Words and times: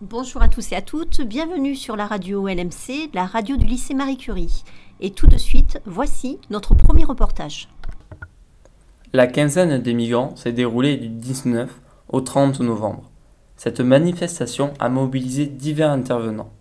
Bonjour 0.00 0.42
à 0.42 0.48
tous 0.48 0.72
et 0.72 0.76
à 0.76 0.82
toutes, 0.82 1.22
bienvenue 1.22 1.74
sur 1.74 1.96
la 1.96 2.06
radio 2.06 2.46
LMC, 2.46 3.10
la 3.14 3.24
radio 3.24 3.56
du 3.56 3.64
lycée 3.64 3.94
Marie 3.94 4.16
Curie. 4.16 4.62
Et 5.00 5.10
tout 5.10 5.26
de 5.26 5.36
suite, 5.36 5.80
voici 5.84 6.38
notre 6.50 6.74
premier 6.74 7.04
reportage. 7.04 7.68
La 9.12 9.26
quinzaine 9.26 9.78
des 9.78 9.94
migrants 9.94 10.36
s'est 10.36 10.52
déroulée 10.52 10.96
du 10.96 11.08
19 11.08 11.70
au 12.08 12.20
30 12.20 12.60
novembre. 12.60 13.10
Cette 13.56 13.80
manifestation 13.80 14.72
a 14.78 14.88
mobilisé 14.88 15.46
divers 15.46 15.90
intervenants. 15.90 16.52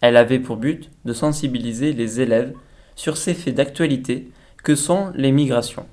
Elle 0.00 0.16
avait 0.16 0.38
pour 0.38 0.56
but 0.56 0.90
de 1.04 1.12
sensibiliser 1.12 1.92
les 1.92 2.20
élèves 2.20 2.52
sur 2.94 3.16
ces 3.16 3.34
faits 3.34 3.54
d'actualité 3.54 4.30
que 4.62 4.74
sont 4.74 5.12
les 5.14 5.32
migrations. 5.32 5.86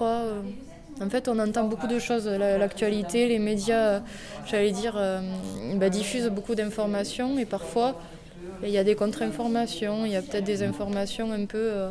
Euh, 0.00 0.40
en 1.00 1.10
fait, 1.10 1.28
on 1.28 1.38
entend 1.38 1.64
beaucoup 1.64 1.86
de 1.86 1.98
choses. 1.98 2.26
L'actualité, 2.26 3.28
les 3.28 3.38
médias, 3.38 4.02
j'allais 4.46 4.72
dire, 4.72 4.94
euh, 4.96 5.20
bah, 5.76 5.88
diffusent 5.88 6.28
beaucoup 6.28 6.54
d'informations 6.54 7.38
et 7.38 7.44
parfois 7.44 8.00
il 8.62 8.70
y 8.70 8.78
a 8.78 8.84
des 8.84 8.94
contre-informations, 8.94 10.04
il 10.04 10.12
y 10.12 10.16
a 10.16 10.22
peut-être 10.22 10.44
des 10.44 10.62
informations 10.62 11.32
un 11.32 11.46
peu, 11.46 11.58
euh, 11.58 11.90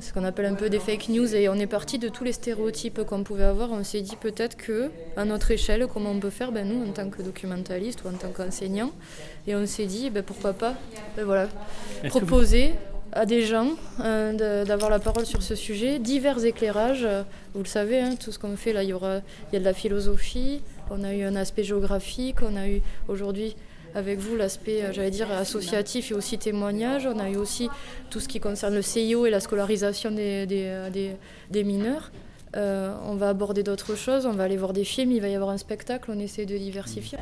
ce 0.00 0.12
qu'on 0.12 0.24
appelle 0.24 0.46
un 0.46 0.54
peu 0.54 0.68
des 0.68 0.80
fake 0.80 1.08
news 1.10 1.34
et 1.34 1.48
on 1.48 1.54
est 1.54 1.66
parti 1.66 1.98
de 1.98 2.08
tous 2.08 2.24
les 2.24 2.32
stéréotypes 2.32 3.04
qu'on 3.04 3.22
pouvait 3.22 3.44
avoir. 3.44 3.70
On 3.70 3.84
s'est 3.84 4.00
dit 4.00 4.16
peut-être 4.16 4.56
que, 4.56 4.90
à 5.16 5.24
notre 5.24 5.50
échelle, 5.50 5.86
comment 5.92 6.10
on 6.10 6.18
peut 6.18 6.30
faire, 6.30 6.52
ben, 6.52 6.68
nous, 6.68 6.88
en 6.88 6.92
tant 6.92 7.08
que 7.08 7.22
documentaliste 7.22 8.04
ou 8.04 8.08
en 8.08 8.12
tant 8.12 8.30
qu'enseignant, 8.30 8.90
et 9.46 9.54
on 9.54 9.66
s'est 9.66 9.86
dit 9.86 10.10
ben, 10.10 10.22
pourquoi 10.22 10.52
pas, 10.52 10.74
ben, 11.16 11.24
voilà, 11.24 11.48
proposer 12.08 12.72
à 13.12 13.24
des 13.26 13.42
gens 13.42 13.70
euh, 14.00 14.64
d'avoir 14.64 14.90
la 14.90 14.98
parole 14.98 15.24
sur 15.24 15.42
ce 15.42 15.54
sujet, 15.54 15.98
divers 15.98 16.44
éclairages. 16.44 17.06
Vous 17.54 17.62
le 17.62 17.68
savez, 17.68 18.00
hein, 18.00 18.16
tout 18.16 18.32
ce 18.32 18.38
qu'on 18.38 18.56
fait 18.56 18.72
là, 18.72 18.82
il 18.82 18.90
y 18.90 18.92
aura, 18.92 19.18
il 19.50 19.54
y 19.54 19.56
a 19.56 19.60
de 19.60 19.64
la 19.64 19.72
philosophie, 19.72 20.60
on 20.90 21.04
a 21.04 21.14
eu 21.14 21.22
un 21.22 21.36
aspect 21.36 21.62
géographique, 21.62 22.42
on 22.42 22.56
a 22.56 22.68
eu 22.68 22.82
aujourd'hui 23.08 23.56
avec 23.96 24.18
vous 24.18 24.36
l'aspect, 24.36 24.84
euh, 24.84 24.92
j'allais 24.92 25.10
dire, 25.10 25.30
associatif 25.32 26.10
et 26.10 26.14
aussi 26.14 26.38
témoignage. 26.38 27.06
On 27.06 27.18
a 27.18 27.30
eu 27.30 27.36
aussi 27.36 27.68
tout 28.10 28.20
ce 28.20 28.28
qui 28.28 28.40
concerne 28.40 28.74
le 28.74 28.82
CIO 28.82 29.26
et 29.26 29.30
la 29.30 29.40
scolarisation 29.40 30.10
des, 30.10 30.46
des, 30.46 30.66
euh, 30.66 31.64
mineurs. 31.64 32.12
on 32.54 33.16
va 33.16 33.30
aborder 33.30 33.62
d'autres 33.62 33.96
choses, 33.96 34.26
on 34.26 34.32
va 34.32 34.44
aller 34.44 34.58
voir 34.58 34.72
des 34.72 34.84
films, 34.84 35.12
il 35.12 35.20
va 35.20 35.28
y 35.28 35.34
avoir 35.34 35.50
un 35.50 35.58
spectacle, 35.58 36.10
on 36.14 36.18
essaie 36.18 36.46
de 36.46 36.56
diversifier. 36.56 37.18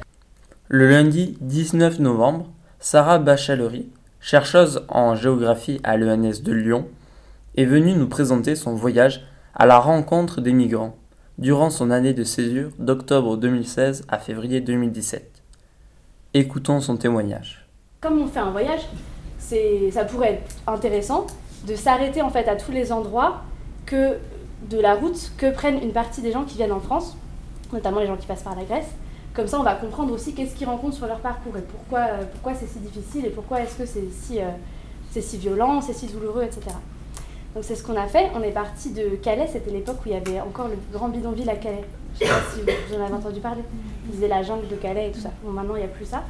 Le 0.69 0.89
lundi 0.89 1.37
19 1.41 2.01
novembre, 2.01 2.51
Sarah 2.81 3.19
Bachalery, 3.19 3.89
chercheuse 4.21 4.83
en 4.89 5.15
géographie 5.15 5.81
à 5.85 5.97
l'ENS 5.97 6.43
de 6.43 6.53
Lyon, 6.53 6.89
est 7.57 7.67
venue 7.67 7.93
nous 7.93 8.09
présenter 8.09 8.57
son 8.57 8.75
voyage 8.75 9.25
à 9.55 9.67
la 9.67 9.79
rencontre 9.79 10.41
des 10.41 10.53
migrants 10.53 10.97
durant 11.39 11.71
son 11.71 11.91
année 11.91 12.15
de 12.15 12.25
césure 12.25 12.71
d'octobre 12.79 13.37
2016 13.37 14.07
à 14.09 14.19
février 14.19 14.61
2017. 14.61 15.34
Écoutons 16.37 16.81
son 16.81 16.97
témoignage. 16.97 17.65
Comme 18.01 18.21
on 18.21 18.27
fait 18.27 18.41
un 18.41 18.51
voyage, 18.51 18.81
ça 19.39 20.05
pourrait 20.05 20.33
être 20.33 20.57
intéressant 20.67 21.29
de 21.65 21.77
s'arrêter 21.77 22.23
en 22.23 22.31
fait 22.31 22.49
à 22.49 22.57
tous 22.57 22.73
les 22.73 22.91
endroits 22.91 23.43
que 23.87 24.19
de 24.69 24.81
la 24.81 24.97
route 24.97 25.31
que 25.37 25.53
prennent 25.53 25.81
une 25.81 25.93
partie 25.93 26.23
des 26.23 26.33
gens 26.33 26.43
qui 26.43 26.57
viennent 26.57 26.73
en 26.73 26.81
France, 26.81 27.17
notamment 27.73 28.01
les 28.01 28.09
gens 28.09 28.17
qui 28.17 28.27
passent 28.27 28.43
par 28.43 28.57
la 28.57 28.65
Grèce, 28.65 28.89
comme 29.33 29.47
ça, 29.47 29.61
on 29.61 29.63
va 29.63 29.77
comprendre 29.77 30.13
aussi 30.13 30.35
qu'est-ce 30.35 30.57
qu'ils 30.57 30.67
rencontrent 30.67 30.97
sur 30.97 31.07
leur 31.07 31.21
parcours 31.21 31.57
et 31.57 31.63
pourquoi, 31.63 32.01
euh, 32.01 32.25
pourquoi 32.33 32.55
c'est 32.55 32.67
si 32.67 32.81
difficile 32.81 33.27
et 33.27 33.31
pourquoi 33.31 33.61
est-ce 33.61 33.77
que 33.77 33.87
c'est 33.87 34.11
si, 34.11 34.41
euh, 34.41 34.51
c'est 35.13 35.21
si 35.21 35.39
violent, 35.39 35.81
c'est 35.83 35.93
si 35.93 36.07
douloureux, 36.07 36.43
etc. 36.43 36.63
Donc 37.55 37.63
c'est 37.63 37.77
ce 37.77 37.85
qu'on 37.85 37.97
a 37.97 38.09
fait. 38.09 38.31
On 38.35 38.43
est 38.43 38.51
parti 38.51 38.91
de 38.91 39.11
Calais, 39.23 39.49
c'était 39.53 39.71
l'époque 39.71 39.99
où 40.05 40.09
il 40.09 40.13
y 40.13 40.17
avait 40.17 40.41
encore 40.41 40.67
le 40.67 40.77
grand 40.93 41.11
bidonville 41.11 41.49
à 41.49 41.55
Calais. 41.55 41.85
Je 42.15 42.27
sais 42.27 42.31
pas 42.31 42.41
si 42.55 42.61
vous 42.61 43.01
en 43.01 43.05
avez 43.05 43.15
entendu 43.15 43.41
parler. 43.41 43.63
Ils 44.07 44.13
disaient 44.13 44.29
la 44.29 44.43
jungle 44.43 44.69
de 44.69 44.77
Calais 44.77 45.09
et 45.09 45.13
tout 45.13 45.21
ça. 45.21 45.31
Bon, 45.43 45.51
maintenant, 45.51 45.77
il 45.77 45.81
n'y 45.81 45.85
a 45.85 45.89
plus 45.89 46.07
ça. 46.07 46.25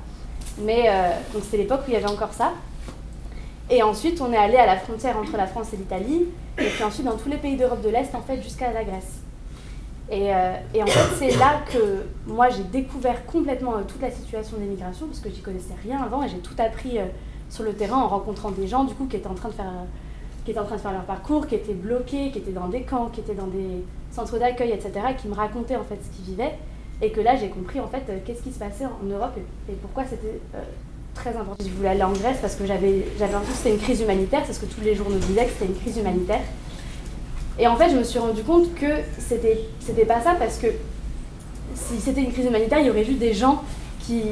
Mais 0.59 0.85
euh, 0.89 1.11
c'était 1.43 1.59
l'époque 1.59 1.81
où 1.87 1.91
il 1.91 1.95
y 1.95 1.97
avait 1.97 2.11
encore 2.11 2.33
ça. 2.33 2.53
Et 3.71 3.83
ensuite, 3.83 4.21
on 4.21 4.33
est 4.33 4.37
allé 4.37 4.57
à 4.57 4.67
la 4.67 4.77
frontière 4.77 5.17
entre 5.17 5.37
la 5.37 5.47
France 5.47 5.73
et 5.73 5.77
l'Italie, 5.77 6.27
et 6.59 6.69
puis 6.69 6.85
ensuite 6.85 7.07
dans 7.07 7.17
tous 7.17 7.31
les 7.31 7.39
pays 7.39 7.57
d'Europe 7.57 7.81
de 7.83 7.89
l'Est, 7.89 8.15
en 8.15 8.21
fait, 8.21 8.43
jusqu'à 8.43 8.73
la 8.73 8.85
Grèce. 8.85 9.23
Euh, 10.13 10.57
et, 10.75 10.83
en 10.83 10.87
fait, 10.87 11.17
c'est 11.19 11.37
là 11.39 11.63
que 11.73 12.05
moi, 12.27 12.51
j'ai 12.51 12.63
découvert 12.65 13.25
complètement 13.25 13.77
euh, 13.77 13.83
toute 13.89 14.03
la 14.03 14.11
situation 14.11 14.59
des 14.59 14.67
migrations, 14.67 15.07
parce 15.07 15.21
que 15.21 15.31
j'y 15.31 15.41
connaissais 15.41 15.75
rien 15.83 16.03
avant, 16.03 16.23
et 16.23 16.29
j'ai 16.29 16.39
tout 16.39 16.55
appris 16.59 16.99
euh, 16.99 17.07
sur 17.49 17.65
le 17.65 17.73
terrain 17.73 17.97
en 17.97 18.09
rencontrant 18.09 18.51
des 18.51 18.67
gens, 18.67 18.85
du 18.85 18.95
coup, 18.95 19.07
qui 19.07 19.17
étaient 19.17 19.29
en 19.29 19.35
train 19.35 19.49
de 19.49 19.55
faire, 19.55 19.73
qui 20.45 20.51
étaient 20.51 20.61
en 20.61 20.67
train 20.67 20.77
de 20.77 20.81
faire 20.83 20.93
leur 20.93 21.05
parcours, 21.05 21.47
qui 21.47 21.55
étaient 21.55 21.73
bloqués, 21.73 22.31
qui 22.33 22.39
étaient 22.39 22.53
dans 22.53 22.69
des 22.69 22.83
camps, 22.83 23.07
qui 23.07 23.21
étaient 23.21 23.35
dans 23.35 23.47
des 23.47 23.83
centres 24.15 24.39
d'accueil, 24.39 24.71
etc., 24.71 24.93
qui 25.21 25.29
me 25.29 25.35
racontaient 25.35 25.77
en 25.77 25.85
fait 25.85 25.99
ce 26.03 26.17
qu'ils 26.17 26.35
vivaient, 26.35 26.55
et 27.03 27.11
que 27.11 27.21
là, 27.21 27.37
j'ai 27.37 27.49
compris 27.49 27.81
en 27.81 27.89
fait 27.89 28.03
qu'est-ce 28.25 28.43
qui 28.43 28.53
se 28.53 28.59
passait 28.59 28.87
en 28.87 29.05
Europe 29.07 29.33
et, 29.69 29.73
pourquoi 29.75 30.05
c'était 30.05 30.41
très 31.15 31.31
important. 31.31 31.65
Je 31.65 31.71
voulais 31.71 31.91
aller 31.91 32.03
en 32.03 32.13
Grèce 32.13 32.39
parce 32.41 32.57
que 32.57 32.67
j'avais 32.67 33.05
l'impression 33.19 33.41
que 33.41 33.57
c'était 33.57 33.75
une 33.75 33.81
crise 33.81 34.01
humanitaire, 34.01 34.43
c'est 34.47 34.53
ce 34.53 34.61
que 34.61 34.67
tous 34.67 34.81
les 34.81 34.95
journaux 34.95 35.19
disaient, 35.19 35.47
que 35.47 35.53
c'était 35.53 35.67
une 35.67 35.79
crise 35.79 35.97
humanitaire. 35.99 36.41
Et 37.59 37.67
en 37.69 37.77
fait, 37.77 37.91
je 37.91 37.97
me 37.97 38.03
suis 38.03 38.19
rendu 38.19 38.43
compte 38.43 38.75
que 38.75 38.99
c'était, 39.19 39.61
c'était 39.81 40.05
pas 40.05 40.21
ça 40.21 40.35
parce 40.35 40.59
que 40.59 40.67
si 41.75 42.01
c'était 42.01 42.23
une 42.23 42.33
crise 42.33 42.47
humanitaire, 42.47 42.81
il 42.81 42.87
y 42.87 42.91
aurait 42.91 43.05
juste 43.05 43.21
des 43.21 43.33
gens 43.33 43.63
qui, 44.01 44.23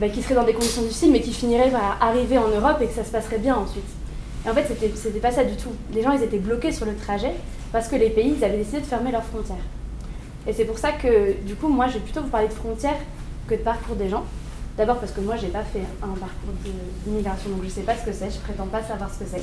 bah, 0.00 0.08
qui 0.08 0.22
seraient 0.22 0.34
dans 0.34 0.44
des 0.44 0.52
conditions 0.52 0.82
difficiles 0.82 1.12
mais 1.12 1.20
qui 1.20 1.32
finiraient 1.32 1.70
par 1.70 1.96
arriver 2.00 2.38
en 2.38 2.48
Europe 2.48 2.78
et 2.80 2.86
que 2.86 2.92
ça 2.92 3.04
se 3.04 3.10
passerait 3.10 3.38
bien 3.38 3.56
ensuite. 3.56 3.84
Et 4.44 4.50
en 4.50 4.54
fait, 4.54 4.64
c'était, 4.66 4.92
c'était 4.94 5.20
pas 5.20 5.30
ça 5.30 5.44
du 5.44 5.56
tout. 5.56 5.70
Les 5.92 6.02
gens, 6.02 6.12
ils 6.12 6.22
étaient 6.22 6.38
bloqués 6.38 6.72
sur 6.72 6.86
le 6.86 6.94
trajet 6.96 7.32
parce 7.74 7.88
que 7.88 7.96
les 7.96 8.10
pays, 8.10 8.36
avaient 8.44 8.58
décidé 8.58 8.78
de 8.78 8.86
fermer 8.86 9.10
leurs 9.10 9.24
frontières. 9.24 9.56
Et 10.46 10.52
c'est 10.52 10.64
pour 10.64 10.78
ça 10.78 10.92
que, 10.92 11.42
du 11.44 11.56
coup, 11.56 11.66
moi, 11.66 11.88
je 11.88 11.94
vais 11.94 11.98
plutôt 11.98 12.20
vous 12.20 12.28
parler 12.28 12.46
de 12.46 12.52
frontières 12.52 13.00
que 13.48 13.56
de 13.56 13.62
parcours 13.62 13.96
des 13.96 14.08
gens. 14.08 14.22
D'abord 14.78 15.00
parce 15.00 15.10
que 15.10 15.20
moi, 15.20 15.34
j'ai 15.34 15.48
pas 15.48 15.64
fait 15.64 15.82
un 16.00 16.14
parcours 16.14 16.54
d'immigration, 17.04 17.50
donc 17.50 17.64
je 17.64 17.68
sais 17.68 17.80
pas 17.80 17.96
ce 17.96 18.06
que 18.06 18.12
c'est, 18.12 18.30
je 18.30 18.38
prétends 18.38 18.68
pas 18.68 18.80
savoir 18.80 19.12
ce 19.12 19.18
que 19.18 19.24
c'est. 19.28 19.42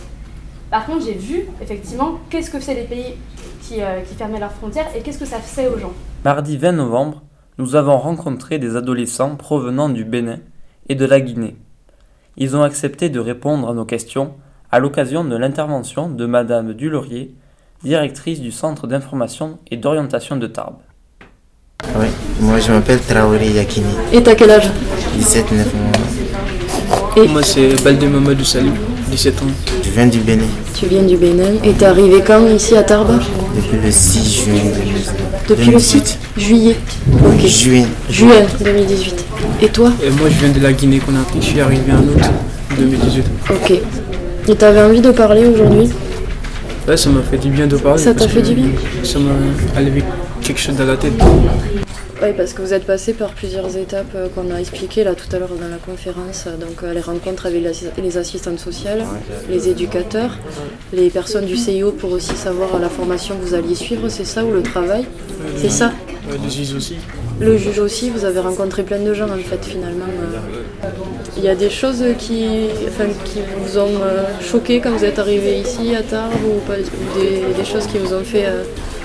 Par 0.69 0.85
contre, 0.85 1.03
j'ai 1.03 1.15
vu 1.15 1.43
effectivement 1.61 2.21
qu'est-ce 2.29 2.49
que 2.49 2.61
c'est 2.61 2.73
les 2.73 2.85
pays 2.85 3.15
euh, 3.73 4.01
qui, 4.03 4.15
fermaient 4.15 4.39
leurs 4.39 4.53
frontières 4.53 4.87
et 4.95 5.01
qu'est-ce 5.01 5.19
que 5.19 5.25
ça 5.25 5.39
fait 5.39 5.67
aux 5.67 5.77
gens. 5.77 5.91
Mardi 6.23 6.55
20 6.55 6.71
novembre, 6.71 7.23
nous 7.57 7.75
avons 7.75 7.97
rencontré 7.97 8.59
des 8.59 8.77
adolescents 8.77 9.35
provenant 9.35 9.89
du 9.89 10.05
Bénin 10.05 10.39
et 10.87 10.95
de 10.95 11.05
la 11.05 11.19
Guinée. 11.19 11.57
Ils 12.37 12.55
ont 12.55 12.63
accepté 12.63 13.09
de 13.09 13.19
répondre 13.19 13.69
à 13.69 13.73
nos 13.73 13.83
questions 13.83 14.35
à 14.71 14.79
l'occasion 14.79 15.25
de 15.25 15.35
l'intervention 15.35 16.07
de 16.07 16.25
Madame 16.25 16.73
Dulaurier, 16.73 17.35
directrice 17.83 18.39
du 18.39 18.51
Centre 18.51 18.87
d'information 18.87 19.57
et 19.69 19.77
d'orientation 19.77 20.35
de 20.37 20.47
Tarbes. 20.47 20.77
Oui, 21.99 22.05
moi 22.39 22.59
je 22.59 22.71
m'appelle 22.71 22.99
Traoré 22.99 23.49
Yakini. 23.49 23.87
Et 24.13 24.21
t'as 24.21 24.35
quel 24.35 24.51
âge? 24.51 24.69
17, 25.17 25.51
9 25.51 25.73
mois. 25.73 27.23
Et 27.23 27.27
moi 27.27 27.41
c'est 27.41 27.83
Baldé 27.83 28.07
Mamadou 28.07 28.43
Salim. 28.43 28.73
17 29.09 29.41
ans. 29.41 29.45
Je 29.83 29.89
viens 29.89 30.07
du 30.07 30.19
Bénin. 30.19 30.45
Tu 30.75 30.85
viens 30.85 31.01
du 31.01 31.17
Bénin. 31.17 31.55
Et 31.63 31.73
t'es 31.73 31.85
arrivé 31.85 32.21
quand 32.25 32.45
ici 32.47 32.77
à 32.77 32.83
Tarbes? 32.83 33.19
Depuis 33.55 33.77
le 33.83 33.91
6 33.91 34.43
juin 34.45 34.53
Depuis 35.49 35.71
le 35.71 35.79
6 35.79 36.17
juillet 36.37 36.75
Ok. 37.25 37.45
Juin. 37.47 37.85
Juin 38.09 38.45
2018. 38.63 39.25
Et 39.63 39.67
toi? 39.69 39.91
Et 40.03 40.09
moi 40.11 40.29
je 40.29 40.37
viens 40.45 40.49
de 40.53 40.59
la 40.61 40.71
Guinée 40.71 40.99
Conakry. 40.99 41.41
Je 41.41 41.45
suis 41.47 41.59
arrivé 41.59 41.91
en 41.91 41.97
août 42.03 42.21
2018. 42.77 43.25
Ok. 43.49 43.73
Et 44.47 44.55
t'avais 44.55 44.81
envie 44.81 45.01
de 45.01 45.11
parler 45.11 45.45
aujourd'hui? 45.45 45.89
Ouais, 46.87 46.97
ça 46.97 47.09
m'a 47.09 47.21
fait 47.21 47.37
du 47.37 47.49
bien 47.49 47.67
de 47.67 47.77
parler. 47.77 48.01
Ça 48.01 48.13
t'a 48.13 48.27
fait 48.27 48.41
du 48.41 48.55
bien 48.55 48.69
Ça 49.03 49.19
m'a 49.19 49.31
enlevé 49.79 50.03
quelque 50.41 50.59
chose 50.59 50.75
dans 50.75 50.85
la 50.85 50.97
tête. 50.97 51.13
Oui, 52.23 52.29
parce 52.37 52.53
que 52.53 52.61
vous 52.61 52.73
êtes 52.73 52.85
passé 52.85 53.13
par 53.13 53.31
plusieurs 53.33 53.75
étapes 53.77 54.13
euh, 54.15 54.27
qu'on 54.29 54.53
a 54.53 54.59
expliquées 54.59 55.03
là 55.03 55.15
tout 55.15 55.35
à 55.35 55.39
l'heure 55.39 55.55
dans 55.59 55.67
la 55.67 55.77
conférence. 55.77 56.45
Donc 56.59 56.83
euh, 56.83 56.93
les 56.93 57.01
rencontres 57.01 57.47
avec 57.47 57.63
les 57.97 58.17
assistantes 58.17 58.59
sociales, 58.59 59.03
les 59.49 59.69
éducateurs, 59.69 60.37
les 60.93 61.09
personnes 61.09 61.45
du 61.45 61.57
CIO 61.57 61.91
pour 61.91 62.11
aussi 62.11 62.35
savoir 62.35 62.79
la 62.79 62.89
formation 62.89 63.35
que 63.37 63.43
vous 63.43 63.55
alliez 63.55 63.73
suivre, 63.73 64.07
c'est 64.09 64.25
ça 64.25 64.45
ou 64.45 64.51
le 64.51 64.61
travail? 64.61 65.05
C'est 65.57 65.71
ça? 65.71 65.93
Le 66.29 66.49
juge 66.49 66.73
aussi. 66.75 66.95
Le 67.39 67.57
juge 67.57 67.79
aussi, 67.79 68.11
vous 68.11 68.23
avez 68.23 68.39
rencontré 68.39 68.83
plein 68.83 68.99
de 68.99 69.13
gens 69.15 69.25
en 69.25 69.37
fait 69.37 69.65
finalement. 69.65 70.05
Il 71.37 71.43
y 71.43 71.49
a 71.49 71.55
des 71.55 71.69
choses 71.69 72.03
qui, 72.17 72.45
qui 73.25 73.39
vous 73.57 73.77
ont 73.77 74.01
euh, 74.03 74.23
choqué 74.41 74.81
quand 74.81 74.91
vous 74.91 75.05
êtes 75.05 75.17
arrivé 75.17 75.59
ici 75.59 75.95
à 75.95 76.03
Tarbes 76.03 76.33
ou, 76.45 76.59
pas, 76.67 76.75
des, 76.75 77.65
choses 77.65 77.87
qui 77.87 77.97
vous 77.97 78.13
ont 78.13 78.23
fait 78.23 78.45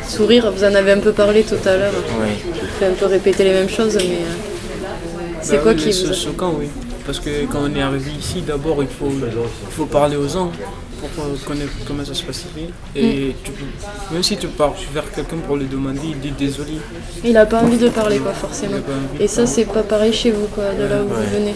sourire, 0.08 0.50
vous 0.50 0.64
en 0.64 0.74
avez 0.74 0.92
un 0.92 1.00
peu 1.00 1.12
parlé 1.12 1.42
tout 1.42 1.56
à 1.68 1.76
l'heure. 1.76 1.92
Oui. 2.20 2.30
Vous 2.52 2.66
faites 2.78 2.90
un 2.90 2.94
peu 2.94 3.06
répéter 3.06 3.44
les 3.44 3.52
mêmes 3.52 3.68
choses, 3.68 3.96
mais 3.96 4.04
euh, 4.04 5.36
c'est 5.40 5.56
bah 5.56 5.62
quoi 5.62 5.74
qui 5.74 5.86
vous. 5.86 5.92
C'est 5.92 6.14
choquant, 6.14 6.54
oui. 6.58 6.68
Parce 7.04 7.20
que 7.20 7.46
quand 7.50 7.60
on 7.62 7.74
est 7.74 7.82
arrivé 7.82 8.10
ici, 8.18 8.42
d'abord, 8.42 8.82
il 8.82 8.88
faut, 8.88 9.10
il 9.10 9.72
faut 9.72 9.86
parler 9.86 10.16
aux 10.16 10.28
gens 10.28 10.50
pour 11.00 11.44
connaître 11.44 11.72
comment 11.86 12.04
ça 12.04 12.14
se 12.14 12.22
passe 12.22 12.38
ici. 12.38 12.66
Et 12.96 13.28
mm. 13.28 14.14
même 14.14 14.22
si 14.22 14.36
tu 14.36 14.48
pars 14.48 14.74
vers 14.92 15.10
quelqu'un 15.12 15.36
pour 15.46 15.56
lui 15.56 15.66
demander, 15.66 16.00
il 16.04 16.18
dit 16.18 16.32
désolé. 16.36 16.72
Il 17.24 17.34
n'a 17.34 17.46
pas 17.46 17.62
envie 17.62 17.78
de 17.78 17.88
parler, 17.88 18.18
quoi, 18.18 18.32
forcément. 18.32 18.78
Et 19.20 19.28
ça, 19.28 19.46
c'est 19.46 19.66
pas 19.66 19.82
pareil 19.82 20.12
chez 20.12 20.30
vous, 20.32 20.46
quoi, 20.46 20.64
de 20.78 20.84
là 20.84 21.02
où 21.02 21.08
vous 21.08 21.30
venez. 21.32 21.54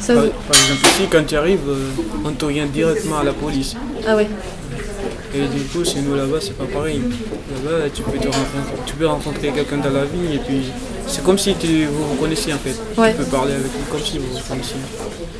Ça 0.00 0.14
par, 0.14 0.24
exemple, 0.24 0.86
ici, 0.86 1.02
quand 1.10 1.26
tu 1.26 1.36
arrives, 1.36 1.68
euh, 1.68 1.90
on 2.24 2.32
t'oriente 2.32 2.72
directement 2.72 3.18
à 3.18 3.24
la 3.24 3.32
police. 3.32 3.76
Ah 4.06 4.16
ouais. 4.16 4.28
Et 5.34 5.40
du 5.46 5.62
coup, 5.64 5.84
chez 5.84 6.00
nous 6.00 6.14
là-bas, 6.14 6.38
c'est 6.40 6.56
pas 6.56 6.64
pareil. 6.64 7.00
Là-bas, 7.64 7.88
tu 7.94 8.02
peux, 8.02 8.18
te 8.18 8.26
rencontrer, 8.26 8.82
tu 8.86 8.94
peux 8.94 9.06
rencontrer 9.06 9.48
quelqu'un 9.50 9.76
dans 9.76 9.90
la 9.90 10.04
vie 10.04 10.34
et 10.34 10.38
puis 10.38 10.62
c'est 11.06 11.22
comme 11.22 11.38
si 11.38 11.54
tu, 11.54 11.84
vous 11.86 12.08
vous 12.08 12.14
connaissiez 12.16 12.52
en 12.52 12.58
fait. 12.58 12.74
Ouais. 13.00 13.12
Tu 13.12 13.18
peux 13.18 13.30
parler 13.30 13.52
avec 13.52 13.66
lui 13.66 13.84
comme 13.90 14.00
si 14.00 14.18
vous 14.18 14.26
vous 14.26 14.48
connaissiez. 14.48 14.76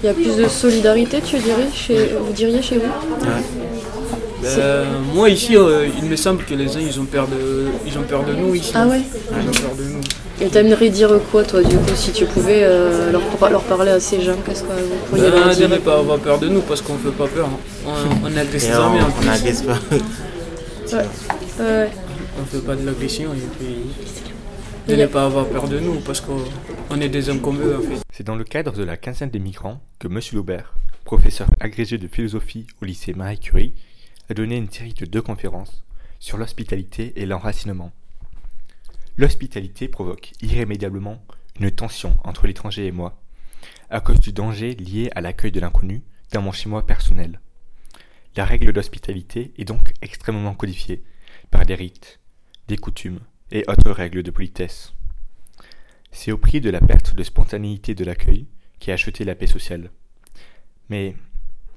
Il 0.02 0.06
y 0.06 0.08
a 0.08 0.14
plus 0.14 0.36
de 0.36 0.48
solidarité, 0.48 1.20
tu 1.20 1.38
dirais, 1.38 1.68
chez, 1.74 2.10
vous 2.20 2.32
diriez 2.32 2.62
chez 2.62 2.78
vous? 2.78 2.92
Ben, 4.42 4.86
moi 5.14 5.28
ici, 5.28 5.56
euh, 5.56 5.86
il 5.98 6.08
me 6.08 6.16
semble 6.16 6.44
que 6.44 6.54
les 6.54 6.66
gens 6.66 6.78
ils 6.80 6.98
ont 6.98 7.04
peur 7.04 7.26
de, 7.26 7.66
ils 7.86 7.98
ont 7.98 8.02
peur 8.02 8.24
de 8.24 8.32
nous 8.32 8.54
ici. 8.54 8.72
Ah 8.74 8.86
ouais 8.86 9.02
Ils 9.30 9.48
ont 9.48 9.52
peur 9.52 9.76
de 9.76 9.84
nous. 9.84 10.00
Et 10.42 10.48
t'aimerais 10.48 10.88
dire 10.88 11.10
quoi, 11.30 11.44
toi, 11.44 11.62
du 11.62 11.76
coup, 11.76 11.94
si 11.94 12.12
tu 12.12 12.24
pouvais 12.24 12.60
euh, 12.62 13.12
leur, 13.12 13.20
par- 13.36 13.50
leur 13.50 13.62
parler 13.62 13.90
à 13.90 14.00
ces 14.00 14.22
gens 14.22 14.36
Qu'est-ce 14.46 14.62
que 14.62 14.68
vous 14.68 14.96
pourriez 15.08 15.30
Ben, 15.30 15.38
leur 15.38 15.48
de 15.50 15.54
dire 15.54 15.68
ne 15.68 15.76
pas 15.78 15.98
avoir 15.98 16.18
peur 16.18 16.38
de 16.38 16.48
nous 16.48 16.62
parce 16.62 16.80
qu'on 16.80 16.96
fait 16.96 17.10
pas 17.10 17.26
peur. 17.28 17.46
hein. 17.46 17.58
On, 18.24 18.26
on 18.26 18.36
agresse 18.36 18.64
Et 18.64 18.68
les 18.70 18.74
on 18.76 19.22
n'agresse 19.24 19.62
pas. 19.62 19.78
Ouais. 20.96 21.88
On 22.40 22.44
fait 22.46 22.64
pas 22.64 22.74
de 22.74 22.86
l'agression 22.86 23.32
et 23.34 23.58
puis 23.58 23.76
de 24.88 24.96
ne 25.00 25.06
pas 25.06 25.26
avoir 25.26 25.46
peur 25.46 25.68
de 25.68 25.78
nous 25.78 26.00
parce 26.00 26.20
qu'on 26.22 26.38
on 26.90 27.00
est 27.00 27.08
des 27.10 27.28
hommes 27.28 27.40
comme 27.40 27.60
eux 27.62 27.76
en 27.76 27.82
fait. 27.82 28.00
C'est 28.12 28.24
dans 28.26 28.34
le 28.36 28.44
cadre 28.44 28.72
de 28.72 28.82
la 28.82 28.96
quinzaine 28.96 29.30
des 29.30 29.38
migrants 29.38 29.80
que 29.98 30.08
M. 30.08 30.18
Laubert, 30.32 30.72
professeur 31.04 31.48
agrégé 31.60 31.98
de 31.98 32.08
philosophie 32.08 32.66
au 32.80 32.86
lycée 32.86 33.12
Marie 33.12 33.38
Curie, 33.38 33.72
a 34.30 34.34
donné 34.34 34.56
une 34.56 34.70
série 34.70 34.94
de 34.94 35.04
deux 35.04 35.20
conférences 35.22 35.82
sur 36.18 36.38
l'hospitalité 36.38 37.12
et 37.16 37.26
l'enracinement. 37.26 37.92
L'hospitalité 39.20 39.86
provoque 39.86 40.32
irrémédiablement 40.40 41.22
une 41.58 41.70
tension 41.70 42.16
entre 42.24 42.46
l'étranger 42.46 42.86
et 42.86 42.90
moi, 42.90 43.20
à 43.90 44.00
cause 44.00 44.18
du 44.18 44.32
danger 44.32 44.74
lié 44.74 45.10
à 45.14 45.20
l'accueil 45.20 45.52
de 45.52 45.60
l'inconnu 45.60 46.02
dans 46.32 46.40
mon 46.40 46.52
chez-moi 46.52 46.86
personnel. 46.86 47.38
La 48.34 48.46
règle 48.46 48.72
d'hospitalité 48.72 49.52
est 49.58 49.66
donc 49.66 49.92
extrêmement 50.00 50.54
codifiée 50.54 51.04
par 51.50 51.66
des 51.66 51.74
rites, 51.74 52.18
des 52.66 52.78
coutumes 52.78 53.20
et 53.52 53.62
autres 53.68 53.90
règles 53.90 54.22
de 54.22 54.30
politesse. 54.30 54.94
C'est 56.12 56.32
au 56.32 56.38
prix 56.38 56.62
de 56.62 56.70
la 56.70 56.80
perte 56.80 57.14
de 57.14 57.22
spontanéité 57.22 57.94
de 57.94 58.06
l'accueil 58.06 58.46
qui 58.78 58.90
a 58.90 58.94
acheté 58.94 59.26
la 59.26 59.34
paix 59.34 59.46
sociale. 59.46 59.90
Mais 60.88 61.14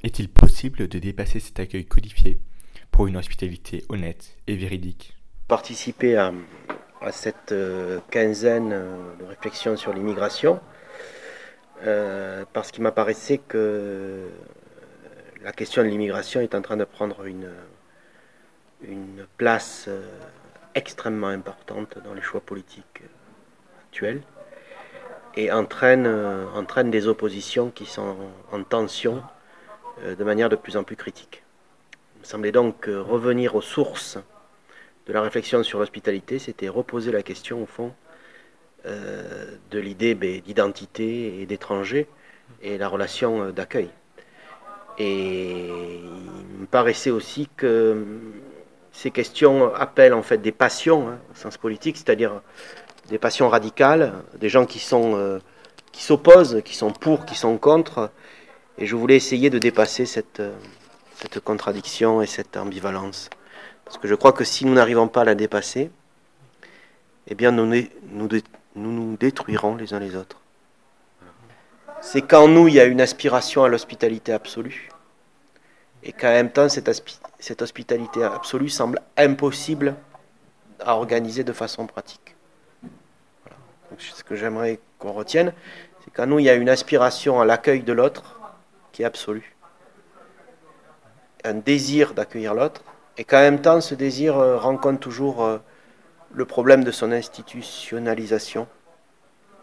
est-il 0.01 0.30
possible 0.30 0.88
de 0.88 0.98
dépasser 0.98 1.42
cet 1.42 1.60
accueil 1.60 1.86
codifié 1.86 2.40
pour 2.90 3.07
une 3.07 3.18
hospitalité 3.18 3.84
honnête 3.90 4.38
et 4.48 4.56
véridique? 4.56 5.18
Participer 5.50 6.16
à, 6.16 6.31
à 7.04 7.12
cette 7.12 7.52
euh, 7.52 8.00
quinzaine 8.10 8.72
euh, 8.74 9.16
de 9.20 9.26
réflexions 9.26 9.76
sur 9.76 9.94
l'immigration 9.94 10.60
euh, 11.86 12.46
parce 12.54 12.72
qu'il 12.72 12.84
m'apparaissait 12.84 13.40
que 13.40 14.30
la 15.44 15.52
question 15.52 15.84
de 15.84 15.90
l'immigration 15.90 16.40
est 16.40 16.56
en 16.56 16.62
train 16.62 16.78
de 16.78 16.86
prendre 16.86 17.26
une, 17.26 17.50
une 18.88 19.26
place 19.38 19.90
extrêmement 20.76 21.28
importante 21.28 21.98
dans 22.06 22.14
les 22.14 22.22
choix 22.22 22.40
politiques 22.40 23.02
actuels 23.86 24.22
et 25.36 25.52
entraîne, 25.52 26.08
entraîne 26.56 26.90
des 26.90 27.08
oppositions 27.08 27.72
qui 27.72 27.86
sont 27.86 28.16
en 28.54 28.64
tension 28.64 29.22
de 30.06 30.24
manière 30.24 30.48
de 30.48 30.56
plus 30.56 30.78
en 30.78 30.86
plus 30.86 30.96
critique. 30.96 31.44
Il 32.16 32.20
me 32.22 32.26
semblait 32.26 32.54
donc 32.54 32.86
revenir 32.86 33.56
aux 33.56 33.62
sources 33.62 34.18
de 35.08 35.14
la 35.14 35.22
réflexion 35.22 35.64
sur 35.64 35.80
l'hospitalité, 35.80 36.40
c'était 36.40 36.70
reposer 36.70 37.12
la 37.12 37.24
question, 37.24 37.64
au 37.64 37.66
fond, 37.66 37.94
euh, 38.86 39.56
de 39.72 39.80
l'idée 39.80 40.16
ben, 40.16 40.42
d'identité 40.42 41.42
et 41.42 41.46
d'étranger 41.46 42.08
et 42.62 42.78
la 42.78 42.88
relation 42.88 43.44
euh, 43.44 43.52
d'accueil. 43.52 43.90
Et 44.98 45.68
il 45.68 46.60
me 46.60 46.66
paraissait 46.66 47.10
aussi 47.10 47.50
que 47.56 47.94
hum, 47.94 48.34
ces 48.92 49.12
questions 49.12 49.74
appellent 49.74 50.14
en 50.14 50.22
fait 50.22 50.38
des 50.38 50.52
passions 50.52 51.10
hein, 51.10 51.20
au 51.32 51.36
sens 51.36 51.58
politique, 51.58 51.98
c'est-à-dire 51.98 52.42
des 53.10 53.18
passions 53.18 53.50
radicales, 53.50 54.14
des 54.40 54.50
gens 54.50 54.66
qui 54.66 54.80
sont 54.80 55.16
euh, 55.16 55.40
qui 55.92 56.04
s'opposent, 56.04 56.62
qui 56.66 56.76
sont 56.76 56.92
pour, 56.92 57.26
qui 57.26 57.36
sont 57.36 57.58
contre. 57.58 58.12
Et 58.78 58.86
je 58.86 58.96
voulais 58.96 59.16
essayer 59.16 59.50
de 59.50 59.60
dépasser 59.60 60.06
euh, 60.40 60.52
cette 61.16 61.40
contradiction 61.40 62.22
et 62.22 62.26
cette 62.26 62.58
ambivalence. 62.58 63.30
Parce 63.85 63.97
que 63.97 64.07
je 64.07 64.15
crois 64.15 64.33
que 64.33 64.44
si 64.44 64.65
nous 64.65 64.74
n'arrivons 64.74 65.07
pas 65.07 65.21
à 65.21 65.25
la 65.25 65.35
dépasser, 65.35 65.91
eh 67.27 67.35
bien 67.35 67.51
nous 67.51 67.65
nous, 67.65 67.83
nous, 68.09 68.27
dé- 68.27 68.44
nous 68.75 68.91
nous 68.91 69.18
détruirons 69.18 69.75
les 69.75 69.94
uns 69.94 70.00
les 70.00 70.15
autres. 70.15 70.39
C'est 72.01 72.21
qu'en 72.21 72.47
nous, 72.50 72.68
il 72.68 72.74
y 72.74 72.80
a 72.81 72.85
une 72.85 73.00
aspiration 73.00 73.63
à 73.63 73.69
l'hospitalité 73.69 74.33
absolue. 74.33 74.89
Et 76.03 76.12
qu'en 76.12 76.27
même 76.31 76.51
temps, 76.51 76.68
cette 76.68 77.62
hospitalité 77.62 78.24
absolue 78.24 78.68
semble 78.68 79.00
impossible 79.15 79.95
à 80.81 80.97
organiser 80.97 81.45
de 81.45 81.53
façon 81.53 81.88
pratique. 81.88 82.35
Voilà. 83.44 83.57
Donc, 83.89 84.01
ce 84.01 84.21
que 84.21 84.35
j'aimerais 84.35 84.81
qu'on 85.00 85.13
retienne, 85.13 85.53
c'est 86.03 86.12
qu'en 86.13 86.25
nous, 86.25 86.39
il 86.39 86.45
y 86.45 86.50
a 86.50 86.56
une 86.56 86.68
aspiration 86.68 87.39
à 87.39 87.45
l'accueil 87.45 87.83
de 87.83 87.94
l'autre 87.94 88.38
qui 88.91 89.03
est 89.03 89.06
absolue. 89.06 89.56
Un 91.45 91.53
désir 91.53 92.13
d'accueillir 92.13 92.53
l'autre, 92.53 92.83
et 93.18 93.24
qu'en 93.24 93.39
même 93.39 93.62
temps, 93.62 93.81
ce 93.81 93.95
désir 93.95 94.38
euh, 94.38 94.57
rencontre 94.57 95.00
toujours 95.00 95.44
euh, 95.44 95.60
le 96.33 96.45
problème 96.45 96.83
de 96.83 96.92
son 96.92 97.12
institutionnalisation 97.12 98.68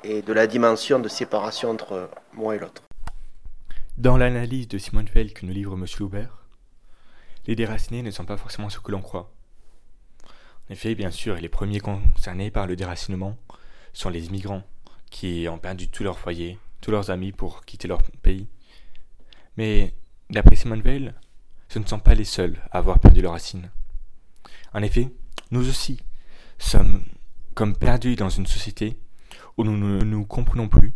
et 0.05 0.23
de 0.23 0.33
la 0.33 0.47
dimension 0.47 0.99
de 0.99 1.09
séparation 1.09 1.71
entre 1.71 1.93
euh, 1.93 2.07
moi 2.33 2.57
et 2.57 2.59
l'autre. 2.59 2.83
Dans 3.99 4.17
l'analyse 4.17 4.69
de 4.69 4.79
Simone 4.79 5.09
Veil 5.13 5.33
que 5.33 5.45
nous 5.45 5.53
livre 5.53 5.75
M. 5.75 5.85
Loubert, 5.99 6.47
les 7.47 7.57
déracinés 7.57 8.03
ne 8.03 8.11
sont 8.11 8.25
pas 8.25 8.37
forcément 8.37 8.71
ce 8.71 8.79
que 8.79 8.93
l'on 8.93 9.03
croit. 9.03 9.31
En 10.69 10.73
effet, 10.73 10.95
bien 10.95 11.11
sûr, 11.11 11.35
les 11.35 11.49
premiers 11.49 11.81
concernés 11.81 12.51
par 12.51 12.67
le 12.67 12.77
déracinement 12.77 13.37
sont 13.93 14.09
les 14.09 14.27
immigrants, 14.27 14.63
qui 15.11 15.49
ont 15.51 15.59
perdu 15.59 15.89
tout 15.89 16.05
leur 16.05 16.19
foyer, 16.19 16.59
tous 16.81 16.93
leurs 16.93 17.11
amis 17.11 17.33
pour 17.33 17.65
quitter 17.65 17.89
leur 17.89 18.03
pays. 18.23 18.47
Mais, 19.57 19.93
d'après 20.31 20.55
Simone 20.55 20.81
Veil, 20.81 21.13
ce 21.71 21.79
ne 21.79 21.87
sont 21.87 22.01
pas 22.01 22.15
les 22.15 22.25
seuls 22.25 22.57
à 22.73 22.79
avoir 22.79 22.99
perdu 22.99 23.23
leurs 23.23 23.33
racines. 23.33 23.71
En 24.75 24.83
effet, 24.83 25.09
nous 25.53 25.69
aussi 25.69 26.01
sommes 26.59 27.03
comme 27.55 27.77
perdus 27.77 28.17
dans 28.17 28.29
une 28.29 28.47
société 28.47 28.99
où 29.57 29.63
nous 29.63 29.77
ne 29.77 30.05
nous 30.05 30.25
comprenons 30.25 30.67
plus, 30.69 30.93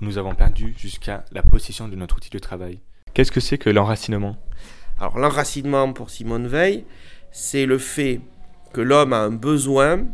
où 0.00 0.04
nous 0.04 0.16
avons 0.16 0.36
perdu 0.36 0.74
jusqu'à 0.78 1.24
la 1.32 1.42
possession 1.42 1.88
de 1.88 1.96
notre 1.96 2.16
outil 2.16 2.30
de 2.30 2.38
travail. 2.38 2.78
Qu'est-ce 3.14 3.32
que 3.32 3.40
c'est 3.40 3.58
que 3.58 3.68
l'enracinement? 3.68 4.36
Alors 5.00 5.18
l'enracinement 5.18 5.92
pour 5.92 6.10
Simone 6.10 6.46
Veil, 6.46 6.84
c'est 7.32 7.66
le 7.66 7.78
fait 7.78 8.20
que 8.72 8.80
l'homme 8.80 9.12
a 9.12 9.18
un 9.18 9.32
besoin, 9.32 10.06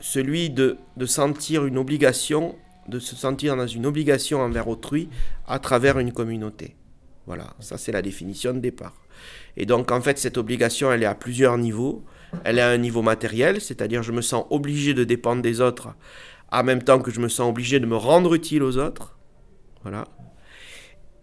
celui 0.00 0.50
de, 0.50 0.76
de 0.96 1.06
sentir 1.06 1.66
une 1.66 1.78
obligation, 1.78 2.56
de 2.88 2.98
se 2.98 3.14
sentir 3.14 3.56
dans 3.56 3.68
une 3.68 3.86
obligation 3.86 4.40
envers 4.40 4.66
autrui 4.66 5.08
à 5.46 5.60
travers 5.60 6.00
une 6.00 6.12
communauté. 6.12 6.74
Voilà, 7.26 7.54
ça 7.60 7.78
c'est 7.78 7.92
la 7.92 8.02
définition 8.02 8.52
de 8.52 8.58
départ. 8.58 8.94
Et 9.56 9.66
donc 9.66 9.90
en 9.90 10.00
fait 10.00 10.18
cette 10.18 10.36
obligation 10.38 10.92
elle 10.92 11.02
est 11.02 11.06
à 11.06 11.14
plusieurs 11.14 11.56
niveaux. 11.58 12.04
Elle 12.44 12.58
est 12.58 12.62
à 12.62 12.68
un 12.70 12.78
niveau 12.78 13.00
matériel, 13.02 13.60
c'est-à-dire 13.60 14.02
je 14.02 14.10
me 14.12 14.20
sens 14.20 14.44
obligé 14.50 14.92
de 14.92 15.04
dépendre 15.04 15.40
des 15.42 15.60
autres 15.60 15.88
en 16.52 16.62
même 16.64 16.82
temps 16.82 17.00
que 17.00 17.10
je 17.10 17.20
me 17.20 17.28
sens 17.28 17.48
obligé 17.48 17.80
de 17.80 17.86
me 17.86 17.96
rendre 17.96 18.34
utile 18.34 18.62
aux 18.62 18.76
autres. 18.78 19.16
Voilà 19.82 20.04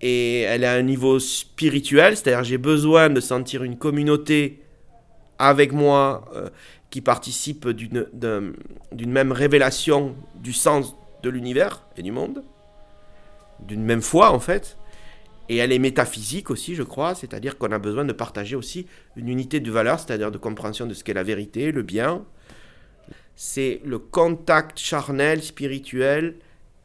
et 0.03 0.41
elle 0.41 0.63
est 0.63 0.67
à 0.67 0.73
un 0.73 0.81
niveau 0.81 1.19
spirituel, 1.19 2.17
c'est-à-dire 2.17 2.43
j'ai 2.43 2.57
besoin 2.57 3.09
de 3.11 3.19
sentir 3.19 3.61
une 3.63 3.77
communauté 3.77 4.63
avec 5.37 5.71
moi 5.73 6.25
euh, 6.35 6.49
qui 6.89 7.01
participe 7.01 7.69
d'une 7.69 8.07
d'un- 8.11 8.51
d'une 8.91 9.11
même 9.11 9.31
révélation 9.31 10.15
du 10.35 10.53
sens 10.53 10.95
de 11.21 11.29
l'univers 11.29 11.83
et 11.97 12.01
du 12.01 12.11
monde, 12.11 12.43
d'une 13.59 13.83
même 13.83 14.01
foi 14.01 14.31
en 14.31 14.39
fait. 14.39 14.75
Et 15.51 15.57
elle 15.57 15.71
est 15.71 15.79
métaphysique 15.79 16.49
aussi, 16.49 16.75
je 16.75 16.83
crois, 16.83 17.13
c'est-à-dire 17.13 17.57
qu'on 17.57 17.71
a 17.71 17.79
besoin 17.79 18.05
de 18.05 18.13
partager 18.13 18.55
aussi 18.55 18.87
une 19.15 19.27
unité 19.27 19.59
de 19.59 19.69
valeur, 19.69 19.99
c'est-à-dire 19.99 20.31
de 20.31 20.37
compréhension 20.37 20.85
de 20.85 20.93
ce 20.93 21.03
qu'est 21.03 21.13
la 21.13 21.23
vérité, 21.23 21.71
le 21.71 21.81
bien. 21.83 22.23
C'est 23.35 23.81
le 23.83 23.99
contact 23.99 24.79
charnel, 24.79 25.43
spirituel, 25.43 26.35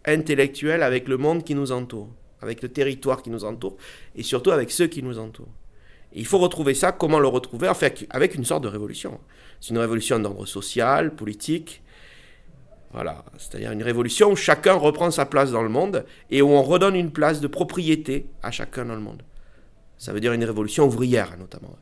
intellectuel 0.04 0.82
avec 0.82 1.06
le 1.06 1.16
monde 1.16 1.44
qui 1.44 1.54
nous 1.54 1.70
entoure 1.72 2.10
avec 2.40 2.62
le 2.62 2.68
territoire 2.68 3.22
qui 3.22 3.30
nous 3.30 3.44
entoure 3.44 3.76
et 4.14 4.22
surtout 4.22 4.50
avec 4.50 4.70
ceux 4.70 4.86
qui 4.86 5.02
nous 5.02 5.18
entourent. 5.18 5.52
Et 6.12 6.20
il 6.20 6.26
faut 6.26 6.38
retrouver 6.38 6.74
ça, 6.74 6.92
comment 6.92 7.18
le 7.18 7.28
retrouver 7.28 7.68
Enfin, 7.68 7.88
avec 8.10 8.34
une 8.34 8.44
sorte 8.44 8.62
de 8.62 8.68
révolution. 8.68 9.20
C'est 9.60 9.70
une 9.70 9.78
révolution 9.78 10.18
d'ordre 10.18 10.46
social, 10.46 11.14
politique. 11.14 11.82
Voilà, 12.92 13.24
c'est-à-dire 13.36 13.72
une 13.72 13.82
révolution 13.82 14.30
où 14.30 14.36
chacun 14.36 14.74
reprend 14.74 15.10
sa 15.10 15.26
place 15.26 15.50
dans 15.50 15.62
le 15.62 15.68
monde 15.68 16.04
et 16.30 16.40
où 16.40 16.48
on 16.48 16.62
redonne 16.62 16.96
une 16.96 17.10
place 17.10 17.40
de 17.40 17.46
propriété 17.46 18.26
à 18.42 18.50
chacun 18.50 18.86
dans 18.86 18.94
le 18.94 19.00
monde. 19.00 19.22
Ça 19.98 20.12
veut 20.12 20.20
dire 20.20 20.32
une 20.32 20.44
révolution 20.44 20.86
ouvrière, 20.86 21.36
notamment, 21.38 21.76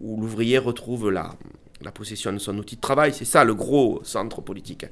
où 0.00 0.20
l'ouvrier 0.20 0.58
retrouve 0.58 1.10
la, 1.10 1.34
la 1.80 1.92
possession 1.92 2.32
de 2.32 2.38
son 2.38 2.56
outil 2.58 2.76
de 2.76 2.80
travail, 2.80 3.12
c'est 3.12 3.24
ça 3.24 3.44
le 3.44 3.54
gros 3.54 4.00
centre 4.04 4.40
politique. 4.40 4.86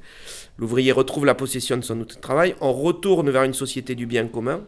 L'ouvrier 0.57 0.91
retrouve 0.91 1.25
la 1.25 1.35
possession 1.35 1.77
de 1.77 1.81
son 1.81 1.99
outil 1.99 2.17
de 2.17 2.21
travail, 2.21 2.55
on 2.61 2.73
retourne 2.73 3.29
vers 3.29 3.43
une 3.43 3.53
société 3.53 3.95
du 3.95 4.05
bien 4.05 4.27
commun, 4.27 4.61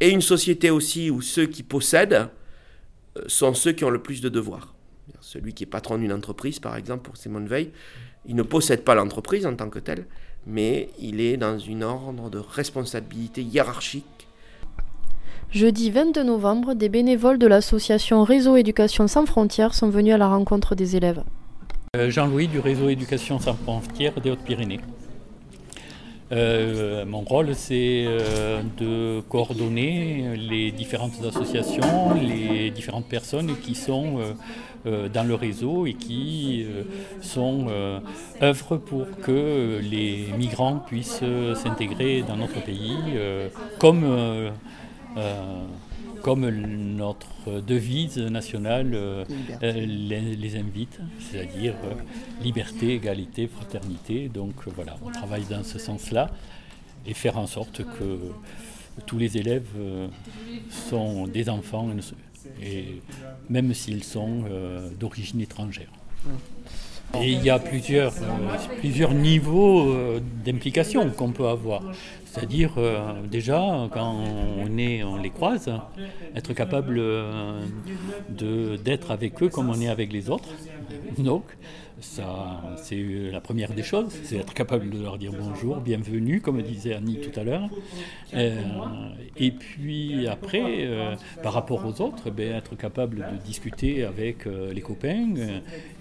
et 0.00 0.10
une 0.10 0.20
société 0.20 0.70
aussi 0.70 1.10
où 1.10 1.20
ceux 1.20 1.46
qui 1.46 1.62
possèdent 1.62 2.28
euh, 3.16 3.22
sont 3.26 3.54
ceux 3.54 3.72
qui 3.72 3.84
ont 3.84 3.90
le 3.90 4.02
plus 4.02 4.20
de 4.20 4.28
devoirs. 4.28 4.74
Celui 5.20 5.54
qui 5.54 5.64
est 5.64 5.66
patron 5.66 5.98
d'une 5.98 6.12
entreprise, 6.12 6.58
par 6.58 6.76
exemple, 6.76 7.02
pour 7.02 7.16
Simone 7.16 7.46
Veil, 7.46 7.70
il 8.26 8.36
ne 8.36 8.42
possède 8.42 8.84
pas 8.84 8.94
l'entreprise 8.94 9.46
en 9.46 9.54
tant 9.54 9.68
que 9.68 9.78
telle, 9.78 10.06
mais 10.46 10.88
il 10.98 11.20
est 11.20 11.36
dans 11.36 11.58
une 11.58 11.82
ordre 11.82 12.30
de 12.30 12.38
responsabilité 12.38 13.42
hiérarchique. 13.42 14.04
Jeudi 15.50 15.90
22 15.90 16.22
novembre, 16.22 16.74
des 16.74 16.88
bénévoles 16.88 17.38
de 17.38 17.46
l'association 17.46 18.24
Réseau 18.24 18.56
Éducation 18.56 19.06
sans 19.06 19.26
frontières 19.26 19.74
sont 19.74 19.90
venus 19.90 20.14
à 20.14 20.18
la 20.18 20.28
rencontre 20.28 20.74
des 20.74 20.96
élèves. 20.96 21.22
Euh, 21.94 22.08
Jean-Louis 22.08 22.48
du 22.48 22.58
réseau 22.58 22.88
Éducation 22.88 23.38
sans 23.38 23.52
frontières 23.52 24.18
des 24.22 24.30
Hautes-Pyrénées. 24.30 24.80
Euh, 26.32 27.04
mon 27.04 27.20
rôle, 27.20 27.54
c'est 27.54 28.04
euh, 28.06 28.62
de 28.78 29.20
coordonner 29.28 30.34
les 30.38 30.72
différentes 30.72 31.22
associations, 31.22 32.14
les 32.14 32.70
différentes 32.70 33.04
personnes 33.04 33.54
qui 33.62 33.74
sont 33.74 34.20
dans 34.84 35.26
le 35.26 35.34
réseau 35.34 35.86
et 35.86 35.94
qui 35.94 36.66
sont 37.20 37.68
œuvrent 38.42 38.78
pour 38.78 39.06
que 39.20 39.80
les 39.82 40.28
migrants 40.36 40.78
puissent 40.78 41.22
s'intégrer 41.54 42.22
dans 42.22 42.36
notre 42.36 42.60
pays, 42.64 42.96
comme 43.78 44.04
comme 46.22 46.48
notre 46.48 47.60
devise 47.60 48.16
nationale 48.18 48.92
euh, 48.94 49.24
euh, 49.62 49.72
les, 49.72 50.56
invite, 50.56 50.98
c'est-à-dire 51.18 51.74
euh, 51.84 51.94
liberté, 52.42 52.94
égalité, 52.94 53.48
fraternité. 53.48 54.28
Donc 54.28 54.54
voilà, 54.68 54.96
on 55.04 55.10
travaille 55.10 55.44
dans 55.44 55.64
ce 55.64 55.78
sens-là 55.78 56.30
et 57.06 57.14
faire 57.14 57.38
en 57.38 57.46
sorte 57.46 57.82
que 57.98 58.18
tous 59.06 59.18
les 59.18 59.36
élèves 59.36 59.66
sont 60.70 61.26
des 61.26 61.48
enfants, 61.48 61.88
et 62.62 63.00
même 63.50 63.74
s'ils 63.74 64.04
sont 64.04 64.44
d'origine 64.98 65.40
étrangère. 65.40 65.90
Et 67.20 67.32
il 67.32 67.44
y 67.44 67.50
a 67.50 67.58
plusieurs, 67.58 68.14
plusieurs 68.78 69.12
niveaux 69.12 69.94
d'implication 70.44 71.10
qu'on 71.10 71.32
peut 71.32 71.48
avoir. 71.48 71.82
C'est-à-dire, 72.32 72.72
euh, 72.78 73.12
déjà, 73.30 73.60
quand 73.92 74.24
on 74.64 74.66
les 74.66 75.30
croise, 75.30 75.70
être 76.34 76.54
capable 76.54 76.96
euh, 76.98 77.60
d'être 78.82 79.10
avec 79.10 79.42
eux 79.42 79.50
comme 79.50 79.68
on 79.68 79.78
est 79.78 79.88
avec 79.88 80.10
les 80.14 80.30
autres. 80.30 80.48
Donc, 81.18 81.44
ça, 82.00 82.62
c'est 82.82 83.04
la 83.30 83.42
première 83.42 83.74
des 83.74 83.82
choses, 83.82 84.12
c'est 84.24 84.36
être 84.36 84.54
capable 84.54 84.88
de 84.88 85.02
leur 85.02 85.18
dire 85.18 85.30
bonjour, 85.38 85.76
bienvenue, 85.76 86.40
comme 86.40 86.62
disait 86.62 86.94
Annie 86.94 87.20
tout 87.20 87.38
à 87.38 87.44
l'heure. 87.44 87.68
Euh, 88.32 88.60
et 89.36 89.50
puis 89.50 90.26
après, 90.26 90.88
par 91.42 91.52
rapport 91.52 91.84
aux 91.84 92.00
autres, 92.00 92.30
ben, 92.30 92.54
être 92.54 92.76
capable 92.76 93.18
de 93.18 93.44
discuter 93.44 94.04
avec 94.04 94.46
les 94.46 94.80
copains 94.80 95.34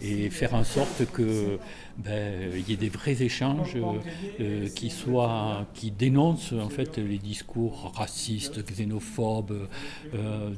et 0.02 0.30
faire 0.30 0.56
en 0.56 0.64
sorte 0.64 1.06
que 1.12 1.60
ben, 1.98 2.52
il 2.56 2.70
y 2.70 2.74
ait 2.74 2.78
des 2.78 2.90
vrais 2.90 3.22
échanges 3.22 3.78
qui 4.76 4.90
soient, 4.90 5.66
qui 5.74 5.92
dénoncent 5.92 6.54
en 6.54 6.70
fait 6.70 6.98
les 6.98 7.18
discours 7.18 7.92
racistes, 7.96 8.66
xénophobes, 8.66 9.68
euh, 10.14 10.50